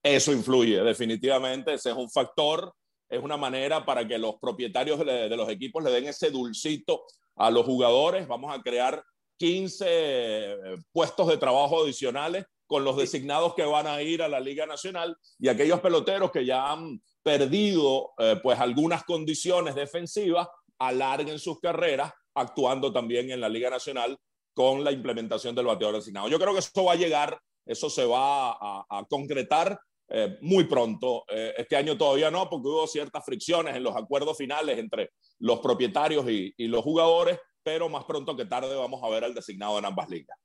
Eso 0.01 0.31
influye, 0.31 0.81
definitivamente, 0.81 1.75
ese 1.75 1.91
es 1.91 1.95
un 1.95 2.09
factor, 2.09 2.73
es 3.11 3.21
una 3.21 3.37
manera 3.37 3.85
para 3.85 4.07
que 4.07 4.17
los 4.17 4.35
propietarios 4.39 5.05
de, 5.05 5.35
los 5.35 5.49
equipos 5.49 5.83
le 5.83 5.91
den 5.91 6.07
ese 6.07 6.31
dulcito 6.31 7.03
a 7.35 7.51
los 7.51 7.65
jugadores. 7.65 8.27
Vamos 8.27 8.57
a 8.57 8.61
crear 8.61 9.03
15 9.37 9.85
eh, 9.87 10.57
puestos 10.93 11.27
de 11.27 11.37
trabajo 11.37 11.83
adicionales 11.83 12.45
con 12.65 12.85
los 12.85 12.95
designados 12.95 13.53
que 13.53 13.65
van 13.65 13.85
a 13.85 14.01
ir 14.01 14.21
a 14.23 14.29
la 14.29 14.39
Liga 14.39 14.65
Nacional 14.65 15.17
y 15.37 15.49
aquellos 15.49 15.81
peloteros 15.81 16.31
que 16.31 16.45
ya 16.45 16.71
han 16.71 17.01
perdido 17.21 18.11
eh, 18.17 18.39
pues 18.41 18.57
algunas 18.59 19.03
condiciones 19.03 19.75
defensivas 19.75 20.47
alarguen 20.79 21.37
sus 21.37 21.59
carreras 21.59 22.13
actuando 22.33 22.93
también 22.93 23.29
en 23.29 23.41
la 23.41 23.49
Liga 23.49 23.69
Nacional 23.69 24.17
con 24.53 24.83
la 24.83 24.91
implementación 24.91 25.53
del 25.53 25.65
bateador 25.65 25.95
designado. 25.95 26.29
Yo 26.29 26.39
creo 26.39 26.53
que 26.53 26.59
eso 26.59 26.85
va 26.85 26.93
a 26.93 26.95
llegar, 26.95 27.39
eso 27.65 27.89
se 27.89 28.05
va 28.05 28.51
a, 28.51 29.05
concretar 29.09 29.79
eh, 30.11 30.37
muy 30.41 30.65
pronto. 30.65 31.23
Eh, 31.29 31.53
este 31.57 31.75
año 31.75 31.97
todavía 31.97 32.29
no, 32.29 32.49
porque 32.49 32.67
hubo 32.67 32.85
ciertas 32.87 33.23
fricciones 33.25 33.75
en 33.75 33.83
los 33.83 33.95
acuerdos 33.95 34.37
finales 34.37 34.77
entre 34.77 35.11
los 35.39 35.59
propietarios 35.59 36.29
y, 36.29 36.53
y 36.57 36.67
los 36.67 36.83
jugadores, 36.83 37.39
pero 37.63 37.89
más 37.89 38.03
pronto 38.05 38.35
que 38.35 38.45
tarde 38.45 38.75
vamos 38.75 39.01
a 39.03 39.09
ver 39.09 39.23
al 39.23 39.33
designado 39.33 39.79
en 39.79 39.85
ambas 39.85 40.09
ligas. 40.09 40.37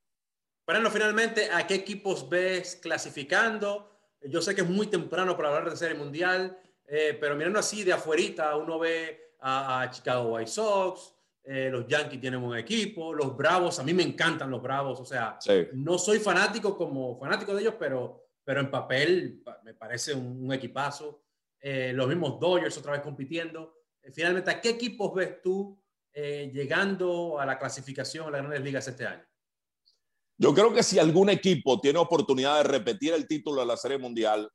Bueno, 0.67 0.91
finalmente, 0.91 1.49
¿a 1.49 1.65
qué 1.65 1.75
equipos 1.75 2.27
ves 2.27 2.75
clasificando? 2.75 3.89
Yo 4.21 4.41
sé 4.41 4.53
que 4.53 4.61
es 4.61 4.69
muy 4.69 4.87
temprano 4.87 5.37
para 5.37 5.47
hablar 5.47 5.69
de 5.69 5.77
serie 5.77 5.97
mundial, 5.97 6.59
eh, 6.85 7.17
pero 7.19 7.37
mirando 7.37 7.59
así 7.59 7.85
de 7.85 7.93
afuerita, 7.93 8.53
uno 8.57 8.77
ve 8.77 9.35
a, 9.39 9.87
Chicago 9.89 10.33
White 10.33 10.51
Sox, 10.51 11.13
eh, 11.45 11.69
los 11.71 11.87
Yankees 11.87 12.19
tienen 12.19 12.43
un 12.43 12.57
equipo, 12.57 13.13
los 13.13 13.37
Bravos, 13.37 13.79
a 13.79 13.83
mí 13.83 13.93
me 13.93 14.03
encantan 14.03 14.51
los 14.51 14.61
Bravos, 14.61 14.99
o 14.99 15.05
sea, 15.05 15.39
no 15.71 15.97
soy 15.97 16.19
fanático 16.19 16.77
como 16.77 17.17
fanático 17.17 17.55
de 17.55 17.61
ellos, 17.61 17.75
pero, 17.79 18.26
pero 18.47 18.61
en 18.61 18.71
papel 18.71 19.43
me 19.65 19.73
parece 19.73 20.13
un, 20.13 20.53
equipazo. 20.53 21.25
Eh, 21.59 21.91
los 21.93 22.07
mismos 22.07 22.39
Dodgers 22.39 22.77
otra 22.77 22.93
vez 22.93 23.01
compitiendo. 23.01 23.73
finalmente, 24.13 24.49
¿a 24.49 24.61
qué 24.61 24.69
equipos 24.69 25.13
ves 25.13 25.41
tú 25.41 25.77
llegando 26.13 27.39
a 27.39 27.45
la 27.45 27.59
clasificación 27.59 28.25
a 28.25 28.31
las 28.31 28.39
grandes 28.39 28.61
ligas 28.61 28.87
este 28.87 29.05
año? 29.05 29.23
Yo 30.37 30.53
creo 30.53 30.73
que 30.73 30.81
si 30.81 30.97
algún 30.97 31.29
equipo 31.29 31.81
tiene 31.81 31.99
oportunidad 31.99 32.59
de 32.59 32.63
repetir 32.63 33.11
el 33.13 33.27
título 33.27 33.59
de 33.59 33.67
la 33.67 33.75
Serie 33.75 33.97
Mundial, 33.97 34.49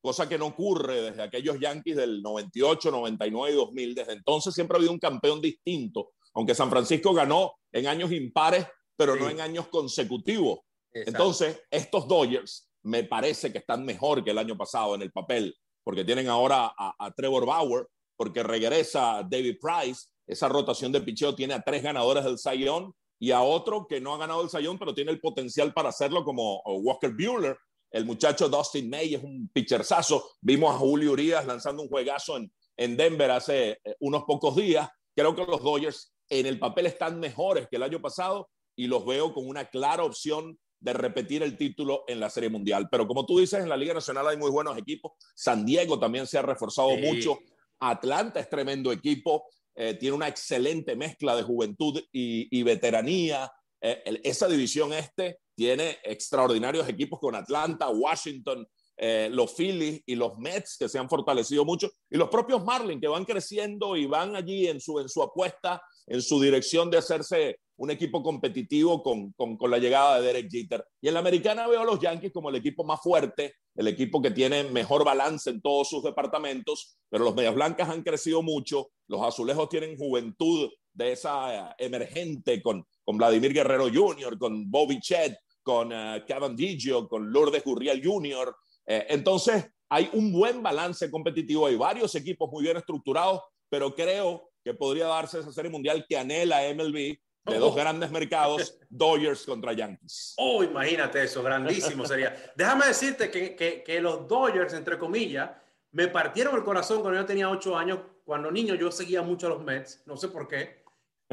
cosa 0.00 0.26
que 0.26 0.38
no 0.38 0.46
ocurre 0.46 1.02
desde 1.02 1.22
aquellos 1.22 1.60
Yankees 1.60 1.96
del 1.96 2.22
98, 2.22 2.90
99 2.90 3.52
y 3.52 3.56
2000, 3.56 3.94
desde 3.94 4.12
entonces 4.14 4.54
siempre 4.54 4.76
ha 4.76 4.78
habido 4.78 4.92
un 4.92 4.98
campeón 4.98 5.42
distinto, 5.42 6.12
aunque 6.32 6.54
San 6.54 6.70
Francisco 6.70 7.12
ganó 7.12 7.52
en 7.70 7.86
años 7.86 8.10
impares, 8.12 8.66
pero 8.96 9.14
no 9.14 9.28
en 9.28 9.42
años 9.42 9.68
consecutivos. 9.68 10.60
Entonces, 10.90 11.60
estos 11.70 12.08
Dodgers 12.08 12.66
me 12.86 13.02
parece 13.02 13.50
que 13.50 13.58
están 13.58 13.84
mejor 13.84 14.22
que 14.22 14.30
el 14.30 14.38
año 14.38 14.56
pasado 14.56 14.94
en 14.94 15.02
el 15.02 15.10
papel, 15.10 15.56
porque 15.84 16.04
tienen 16.04 16.28
ahora 16.28 16.72
a, 16.76 17.12
Trevor 17.16 17.44
Bauer, 17.44 17.86
porque 18.16 18.44
regresa 18.44 19.26
David 19.28 19.56
Price, 19.60 20.06
esa 20.26 20.48
rotación 20.48 20.92
de 20.92 21.00
picheo 21.00 21.34
tiene 21.34 21.54
a 21.54 21.62
tres 21.62 21.82
ganadores 21.82 22.24
del 22.24 22.58
Young 22.58 22.92
y 23.18 23.32
a 23.32 23.42
otro 23.42 23.86
que 23.88 24.00
no 24.00 24.14
ha 24.14 24.18
ganado 24.18 24.42
el 24.42 24.50
sayón, 24.50 24.78
pero 24.78 24.94
tiene 24.94 25.10
el 25.10 25.20
potencial 25.20 25.72
para 25.72 25.88
hacerlo, 25.88 26.24
como 26.24 26.62
Walker 26.62 27.12
Bueller. 27.12 27.56
El 27.90 28.04
muchacho 28.04 28.48
Dustin 28.48 28.88
May 28.88 29.14
es 29.14 29.22
un 29.22 29.48
pitcherzazo. 29.52 30.30
Vimos 30.40 30.74
a 30.74 30.78
Julio 30.78 31.12
Urias 31.12 31.46
lanzando 31.46 31.82
un 31.82 31.88
juegazo 31.88 32.36
en, 32.36 32.52
en 32.76 32.96
Denver 32.96 33.30
hace 33.30 33.70
eh, 33.70 33.96
unos 34.00 34.24
pocos 34.24 34.54
días. 34.54 34.88
Creo 35.14 35.34
que 35.34 35.44
los 35.44 35.62
Dodgers 35.62 36.12
en 36.28 36.46
el 36.46 36.58
papel 36.58 36.86
están 36.86 37.18
mejores 37.18 37.68
que 37.68 37.76
el 37.76 37.82
año 37.82 38.00
pasado 38.00 38.48
y 38.76 38.86
los 38.86 39.06
veo 39.06 39.32
con 39.32 39.46
una 39.48 39.64
clara 39.64 40.04
opción 40.04 40.58
de 40.86 40.92
repetir 40.92 41.42
el 41.42 41.56
título 41.56 42.04
en 42.06 42.20
la 42.20 42.30
Serie 42.30 42.48
Mundial. 42.48 42.86
Pero 42.88 43.08
como 43.08 43.26
tú 43.26 43.40
dices, 43.40 43.60
en 43.60 43.68
la 43.68 43.76
Liga 43.76 43.92
Nacional 43.92 44.28
hay 44.28 44.36
muy 44.36 44.52
buenos 44.52 44.78
equipos. 44.78 45.12
San 45.34 45.66
Diego 45.66 45.98
también 45.98 46.28
se 46.28 46.38
ha 46.38 46.42
reforzado 46.42 46.96
mucho. 46.96 47.40
Atlanta 47.80 48.38
es 48.38 48.48
tremendo 48.48 48.92
equipo. 48.92 49.48
Eh, 49.74 49.94
tiene 49.94 50.14
una 50.14 50.28
excelente 50.28 50.94
mezcla 50.94 51.34
de 51.34 51.42
juventud 51.42 52.00
y, 52.12 52.62
veteranía. 52.62 53.50
Eh, 53.80 54.20
esa 54.22 54.46
división 54.46 54.92
este 54.92 55.40
tiene 55.56 55.98
extraordinarios 56.04 56.88
equipos 56.88 57.18
con 57.18 57.34
Atlanta, 57.34 57.88
Washington, 57.88 58.64
eh, 58.96 59.28
los 59.32 59.54
Phillies 59.56 60.02
y 60.06 60.14
los 60.14 60.38
Mets 60.38 60.76
que 60.78 60.88
se 60.88 61.00
han 61.00 61.08
fortalecido 61.08 61.64
mucho 61.64 61.90
y 62.08 62.16
los 62.16 62.28
propios 62.28 62.64
Marlins 62.64 63.00
que 63.00 63.08
van 63.08 63.24
creciendo 63.24 63.96
y 63.96 64.06
van 64.06 64.36
allí 64.36 64.68
en 64.68 64.80
su, 64.80 65.00
en 65.00 65.08
su 65.08 65.20
apuesta, 65.22 65.82
en 66.06 66.22
su 66.22 66.40
dirección 66.40 66.90
de 66.90 66.98
hacerse 66.98 67.58
un 67.78 67.90
equipo 67.90 68.22
competitivo 68.22 69.02
con, 69.02 69.32
con, 69.32 69.70
la 69.70 69.78
llegada 69.78 70.18
de 70.18 70.26
Derek 70.26 70.50
Jeter. 70.50 70.84
Y 71.00 71.08
en 71.08 71.14
la 71.14 71.20
americana 71.20 71.66
veo 71.66 71.80
a 71.80 71.84
los 71.84 72.00
Yankees 72.00 72.32
como 72.32 72.48
el 72.48 72.56
equipo 72.56 72.84
más 72.84 73.00
fuerte, 73.02 73.54
el 73.74 73.88
equipo 73.88 74.22
que 74.22 74.30
tiene 74.30 74.64
mejor 74.64 75.04
balance 75.04 75.50
en 75.50 75.60
todos 75.60 75.88
sus 75.90 76.02
departamentos, 76.02 76.96
pero 77.10 77.24
los 77.24 77.34
Medias 77.34 77.54
Blancas 77.54 77.90
han 77.90 78.02
crecido 78.02 78.42
mucho, 78.42 78.88
los 79.08 79.22
Azulejos 79.22 79.68
tienen 79.68 79.96
juventud 79.96 80.70
de 80.94 81.12
esa 81.12 81.70
eh, 81.70 81.74
emergente 81.78 82.62
con, 82.62 82.84
con 83.04 83.18
Vladimir 83.18 83.52
Guerrero 83.52 83.88
Jr., 83.92 84.38
con 84.38 84.70
Bobby 84.70 84.98
Chet, 85.00 85.36
con 85.62 85.92
uh, 85.92 86.24
Kevin 86.26 86.56
Digio, 86.56 87.06
con 87.08 87.30
Lourdes 87.30 87.64
Gurriel 87.64 88.00
Jr. 88.02 88.54
Eh, 88.86 89.06
entonces, 89.10 89.66
hay 89.88 90.08
un 90.14 90.32
buen 90.32 90.62
balance 90.62 91.10
competitivo, 91.10 91.66
hay 91.66 91.76
varios 91.76 92.14
equipos 92.14 92.50
muy 92.50 92.64
bien 92.64 92.76
estructurados, 92.76 93.40
pero 93.68 93.94
creo 93.94 94.45
que 94.66 94.74
podría 94.74 95.06
darse 95.06 95.38
esa 95.38 95.52
serie 95.52 95.70
mundial 95.70 96.04
que 96.08 96.18
anhela 96.18 96.60
MLB 96.74 96.94
de 96.94 97.58
dos 97.60 97.70
oh. 97.70 97.74
grandes 97.76 98.10
mercados, 98.10 98.76
Dodgers 98.90 99.44
contra 99.44 99.72
Yankees. 99.72 100.34
Oh, 100.38 100.64
imagínate 100.64 101.22
eso, 101.22 101.40
grandísimo 101.40 102.04
sería. 102.04 102.34
Déjame 102.56 102.86
decirte 102.86 103.30
que, 103.30 103.54
que, 103.54 103.84
que, 103.84 104.00
los 104.00 104.26
Dodgers, 104.26 104.74
entre 104.74 104.98
comillas, 104.98 105.50
me 105.92 106.08
partieron 106.08 106.56
el 106.56 106.64
corazón 106.64 107.00
cuando 107.00 107.20
yo 107.20 107.24
tenía 107.24 107.48
ocho 107.48 107.76
años. 107.76 108.00
Cuando 108.24 108.50
niño 108.50 108.74
yo 108.74 108.90
seguía 108.90 109.22
mucho 109.22 109.46
a 109.46 109.50
los 109.50 109.62
Mets, 109.62 110.02
no 110.04 110.16
sé 110.16 110.26
por 110.26 110.48
qué. 110.48 110.82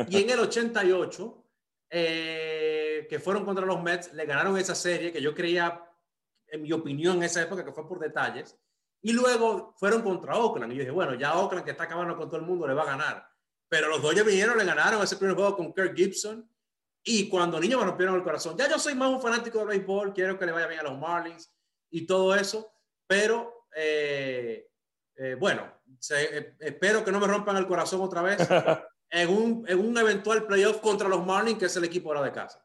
Y 0.07 0.21
en 0.21 0.29
el 0.29 0.39
88, 0.39 1.43
eh, 1.89 3.07
que 3.09 3.19
fueron 3.19 3.45
contra 3.45 3.65
los 3.65 3.81
Mets, 3.81 4.13
le 4.13 4.27
ganaron 4.27 4.55
esa 4.59 4.75
serie 4.75 5.11
que 5.11 5.23
yo 5.23 5.33
creía, 5.33 5.83
en 6.49 6.61
mi 6.61 6.71
opinión, 6.71 7.17
en 7.17 7.23
esa 7.23 7.41
época, 7.41 7.65
que 7.65 7.71
fue 7.71 7.87
por 7.87 7.99
detalles. 7.99 8.55
Y 9.03 9.13
luego 9.13 9.75
fueron 9.77 10.01
contra 10.01 10.35
Oakland. 10.37 10.73
Y 10.73 10.77
yo 10.77 10.79
dije, 10.81 10.91
bueno, 10.91 11.13
ya 11.13 11.37
Oakland, 11.37 11.63
que 11.63 11.71
está 11.71 11.83
acabando 11.83 12.17
con 12.17 12.27
todo 12.27 12.39
el 12.39 12.45
mundo, 12.47 12.67
le 12.67 12.73
va 12.73 12.81
a 12.81 12.87
ganar 12.87 13.33
pero 13.73 13.89
los 13.89 14.03
Dodgers 14.03 14.27
vinieron, 14.27 14.55
le 14.55 14.65
ganaron 14.65 15.01
ese 15.01 15.17
primer 15.17 15.35
juego 15.35 15.57
con 15.57 15.73
Kirk 15.73 15.95
Gibson. 15.95 16.47
Y 17.03 17.27
cuando 17.27 17.59
niños 17.59 17.79
me 17.79 17.87
rompieron 17.87 18.13
el 18.13 18.21
corazón, 18.21 18.55
ya 18.55 18.69
yo 18.69 18.77
soy 18.77 18.93
más 18.93 19.09
un 19.09 19.19
fanático 19.19 19.57
del 19.57 19.67
béisbol, 19.69 20.13
quiero 20.13 20.37
que 20.37 20.45
le 20.45 20.51
vaya 20.51 20.67
bien 20.67 20.81
a 20.81 20.83
los 20.83 20.99
Marlins 20.99 21.51
y 21.89 22.05
todo 22.05 22.35
eso, 22.35 22.71
pero 23.07 23.65
eh, 23.75 24.67
eh, 25.15 25.35
bueno, 25.39 25.73
eh, 26.11 26.53
espero 26.59 27.03
que 27.03 27.11
no 27.11 27.19
me 27.19 27.25
rompan 27.25 27.57
el 27.57 27.65
corazón 27.65 28.01
otra 28.01 28.21
vez 28.21 28.37
en 29.09 29.29
un, 29.29 29.65
en 29.67 29.79
un 29.79 29.97
eventual 29.97 30.45
playoff 30.45 30.77
contra 30.77 31.09
los 31.09 31.25
Marlins, 31.25 31.57
que 31.57 31.65
es 31.65 31.75
el 31.75 31.85
equipo 31.85 32.09
ahora 32.09 32.21
de 32.21 32.31
casa. 32.31 32.63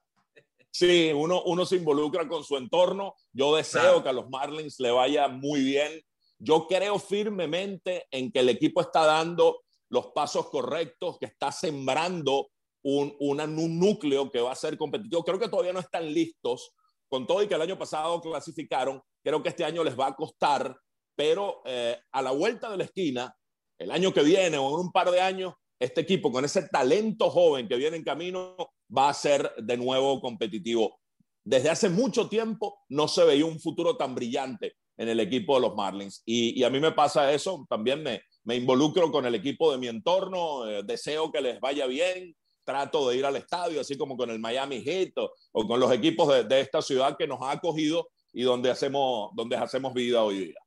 Sí, 0.70 1.10
uno, 1.14 1.42
uno 1.44 1.64
se 1.64 1.76
involucra 1.76 2.28
con 2.28 2.44
su 2.44 2.58
entorno. 2.58 3.14
Yo 3.32 3.56
deseo 3.56 4.02
que 4.02 4.10
a 4.10 4.12
los 4.12 4.28
Marlins 4.28 4.78
le 4.78 4.90
vaya 4.90 5.26
muy 5.26 5.64
bien. 5.64 6.04
Yo 6.38 6.66
creo 6.66 6.98
firmemente 6.98 8.06
en 8.10 8.30
que 8.30 8.40
el 8.40 8.48
equipo 8.48 8.80
está 8.80 9.04
dando 9.04 9.60
los 9.90 10.08
pasos 10.08 10.48
correctos, 10.50 11.18
que 11.18 11.26
está 11.26 11.50
sembrando 11.50 12.50
un, 12.82 13.14
un, 13.18 13.78
núcleo 13.78 14.30
que 14.30 14.40
va 14.40 14.52
a 14.52 14.56
ser 14.56 14.78
competitivo. 14.78 15.24
Creo 15.24 15.38
que 15.38 15.48
todavía 15.48 15.72
no 15.72 15.80
están 15.80 16.12
listos, 16.12 16.72
con 17.08 17.26
todo 17.26 17.42
y 17.42 17.48
que 17.48 17.54
el 17.54 17.62
año 17.62 17.78
pasado 17.78 18.20
clasificaron, 18.20 19.02
creo 19.24 19.42
que 19.42 19.48
este 19.48 19.64
año 19.64 19.82
les 19.82 19.98
va 19.98 20.08
a 20.08 20.14
costar, 20.14 20.76
pero 21.16 21.62
eh, 21.64 21.98
a 22.12 22.22
la 22.22 22.30
vuelta 22.30 22.70
de 22.70 22.76
la 22.76 22.84
esquina, 22.84 23.34
el 23.78 23.90
año 23.90 24.12
que 24.12 24.22
viene 24.22 24.58
o 24.58 24.68
en 24.68 24.86
un 24.86 24.92
par 24.92 25.10
de 25.10 25.20
años, 25.20 25.54
este 25.80 26.02
equipo 26.02 26.30
con 26.30 26.44
ese 26.44 26.68
talento 26.68 27.30
joven 27.30 27.68
que 27.68 27.76
viene 27.76 27.96
en 27.96 28.04
camino 28.04 28.56
va 28.96 29.08
a 29.08 29.14
ser 29.14 29.52
de 29.56 29.76
nuevo 29.76 30.20
competitivo. 30.20 31.00
Desde 31.44 31.70
hace 31.70 31.88
mucho 31.88 32.28
tiempo 32.28 32.80
no 32.88 33.08
se 33.08 33.24
veía 33.24 33.46
un 33.46 33.60
futuro 33.60 33.96
tan 33.96 34.14
brillante 34.14 34.76
en 34.98 35.08
el 35.08 35.20
equipo 35.20 35.54
de 35.54 35.62
los 35.62 35.74
Marlins. 35.74 36.22
Y, 36.26 36.60
y 36.60 36.64
a 36.64 36.70
mí 36.70 36.80
me 36.80 36.92
pasa 36.92 37.32
eso, 37.32 37.64
también 37.70 38.02
me, 38.02 38.20
me 38.44 38.56
involucro 38.56 39.10
con 39.10 39.24
el 39.24 39.34
equipo 39.34 39.70
de 39.72 39.78
mi 39.78 39.88
entorno, 39.88 40.68
eh, 40.68 40.82
deseo 40.84 41.30
que 41.30 41.40
les 41.40 41.60
vaya 41.60 41.86
bien, 41.86 42.36
trato 42.64 43.08
de 43.08 43.16
ir 43.16 43.24
al 43.24 43.36
estadio, 43.36 43.80
así 43.80 43.96
como 43.96 44.16
con 44.16 44.28
el 44.30 44.38
Miami 44.38 44.82
Heat 44.82 45.12
o, 45.52 45.66
con 45.66 45.78
los 45.78 45.92
equipos 45.92 46.46
de, 46.46 46.60
esta 46.60 46.82
ciudad 46.82 47.16
que 47.16 47.26
nos 47.26 47.40
ha 47.40 47.52
acogido 47.52 48.10
y 48.32 48.42
donde 48.42 48.70
hacemos, 48.70 49.30
donde 49.34 49.56
hacemos 49.56 49.94
vida 49.94 50.22
hoy 50.22 50.46
día. 50.46 50.60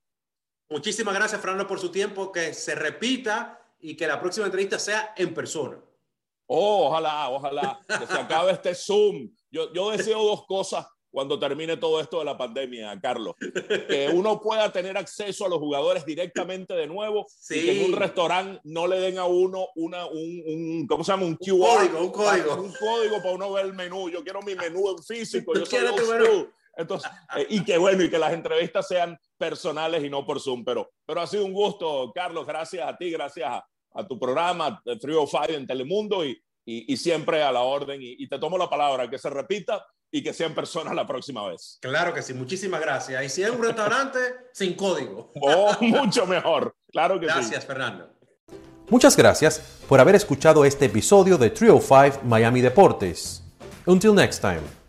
Muchísimas 0.69 1.13
gracias, 1.13 1.41
Fernando, 1.41 1.67
por 1.67 1.79
su 1.79 1.89
tiempo, 1.89 2.31
que 2.31 2.53
se 2.53 2.75
repita 2.75 3.59
y 3.79 3.95
que 3.95 4.07
la 4.07 4.19
próxima 4.19 4.45
entrevista 4.45 4.79
sea 4.79 5.13
en 5.17 5.33
persona. 5.33 5.77
Oh, 6.47 6.87
ojalá, 6.87 7.29
ojalá, 7.29 7.79
que 7.87 8.05
se 8.07 8.13
acabe 8.13 8.51
este 8.51 8.75
Zoom. 8.75 9.29
Yo, 9.49 9.73
yo 9.73 9.91
deseo 9.91 10.23
dos 10.23 10.45
cosas 10.45 10.85
cuando 11.11 11.37
termine 11.37 11.75
todo 11.77 11.99
esto 11.99 12.19
de 12.19 12.25
la 12.25 12.37
pandemia, 12.37 12.97
Carlos. 13.01 13.35
Que 13.87 14.09
uno 14.13 14.39
pueda 14.39 14.71
tener 14.71 14.97
acceso 14.97 15.45
a 15.45 15.49
los 15.49 15.59
jugadores 15.59 16.05
directamente 16.05 16.73
de 16.73 16.87
nuevo 16.87 17.25
Sí. 17.27 17.59
y 17.59 17.65
que 17.65 17.79
en 17.85 17.93
un 17.93 17.99
restaurante 17.99 18.61
no 18.63 18.87
le 18.87 18.99
den 18.99 19.19
a 19.19 19.25
uno 19.25 19.67
una, 19.75 20.05
un, 20.07 20.43
un- 20.45 20.87
¿cómo 20.87 21.03
se 21.03 21.11
llama? 21.11 21.25
Un 21.25 21.35
QR. 21.35 21.59
código, 21.59 21.99
un 21.99 22.11
código. 22.11 22.55
Un 22.55 22.73
código 22.73 23.17
para 23.17 23.31
uno 23.35 23.51
ver 23.51 23.65
el 23.65 23.73
menú. 23.73 24.09
Yo 24.09 24.23
quiero 24.23 24.41
mi 24.41 24.55
menú 24.55 24.89
en 24.89 25.03
físico. 25.03 25.53
Yo 25.53 25.65
soy 25.65 25.79
Quiero 25.79 25.95
tu 25.95 26.01
old 26.03 26.11
menú. 26.11 26.25
school. 26.25 26.53
Entonces, 26.77 27.11
eh, 27.37 27.45
y 27.49 27.63
que 27.65 27.77
bueno, 27.77 28.01
y 28.03 28.09
que 28.09 28.17
las 28.17 28.31
entrevistas 28.31 28.87
sean 28.87 29.19
personales 29.37 30.03
y 30.03 30.09
no 30.09 30.25
por 30.25 30.39
Zoom. 30.39 30.63
Pero, 30.63 30.89
pero 31.05 31.19
ha 31.19 31.27
sido 31.27 31.43
un 31.43 31.51
gusto, 31.53 32.11
Carlos. 32.15 32.47
Gracias 32.47 32.87
a 32.87 32.95
ti, 32.97 33.11
gracias 33.11 33.49
a, 33.51 33.67
a 33.93 34.07
tu 34.07 34.17
programa, 34.17 34.81
eh, 34.85 34.97
Three 34.97 35.15
of 35.15 35.29
Five 35.29 35.55
en 35.57 35.67
Telemundo 35.67 36.23
y, 36.25 36.41
y, 36.65 36.91
y 36.91 36.97
siempre 36.97 37.43
a 37.43 37.51
la 37.51 37.61
orden. 37.61 38.01
Y, 38.01 38.15
y 38.19 38.27
te 38.27 38.39
tomo 38.39 38.57
la 38.57 38.69
palabra, 38.69 39.09
que 39.09 39.17
se 39.17 39.29
repita 39.29 39.85
y 40.11 40.21
que 40.21 40.33
sea 40.33 40.47
en 40.47 40.53
persona 40.53 40.93
la 40.93 41.07
próxima 41.07 41.47
vez. 41.47 41.77
Claro 41.81 42.13
que 42.13 42.21
sí, 42.21 42.33
muchísimas 42.33 42.81
gracias. 42.81 43.23
Y 43.23 43.29
si 43.29 43.43
es 43.43 43.49
un 43.49 43.63
restaurante, 43.63 44.19
sin 44.53 44.73
código. 44.73 45.31
Oh, 45.41 45.73
mucho 45.79 46.27
mejor. 46.27 46.75
Claro 46.91 47.19
que 47.19 47.27
sí. 47.27 47.33
Gracias, 47.33 47.65
Fernando. 47.65 48.09
Muchas 48.89 49.15
gracias 49.15 49.59
por 49.87 50.01
haber 50.01 50.15
escuchado 50.15 50.65
este 50.65 50.85
episodio 50.85 51.37
de 51.37 51.49
Trio 51.49 51.79
5 51.79 52.23
Miami 52.25 52.59
Deportes. 52.59 53.41
Until 53.85 54.13
next 54.13 54.41
time. 54.41 54.80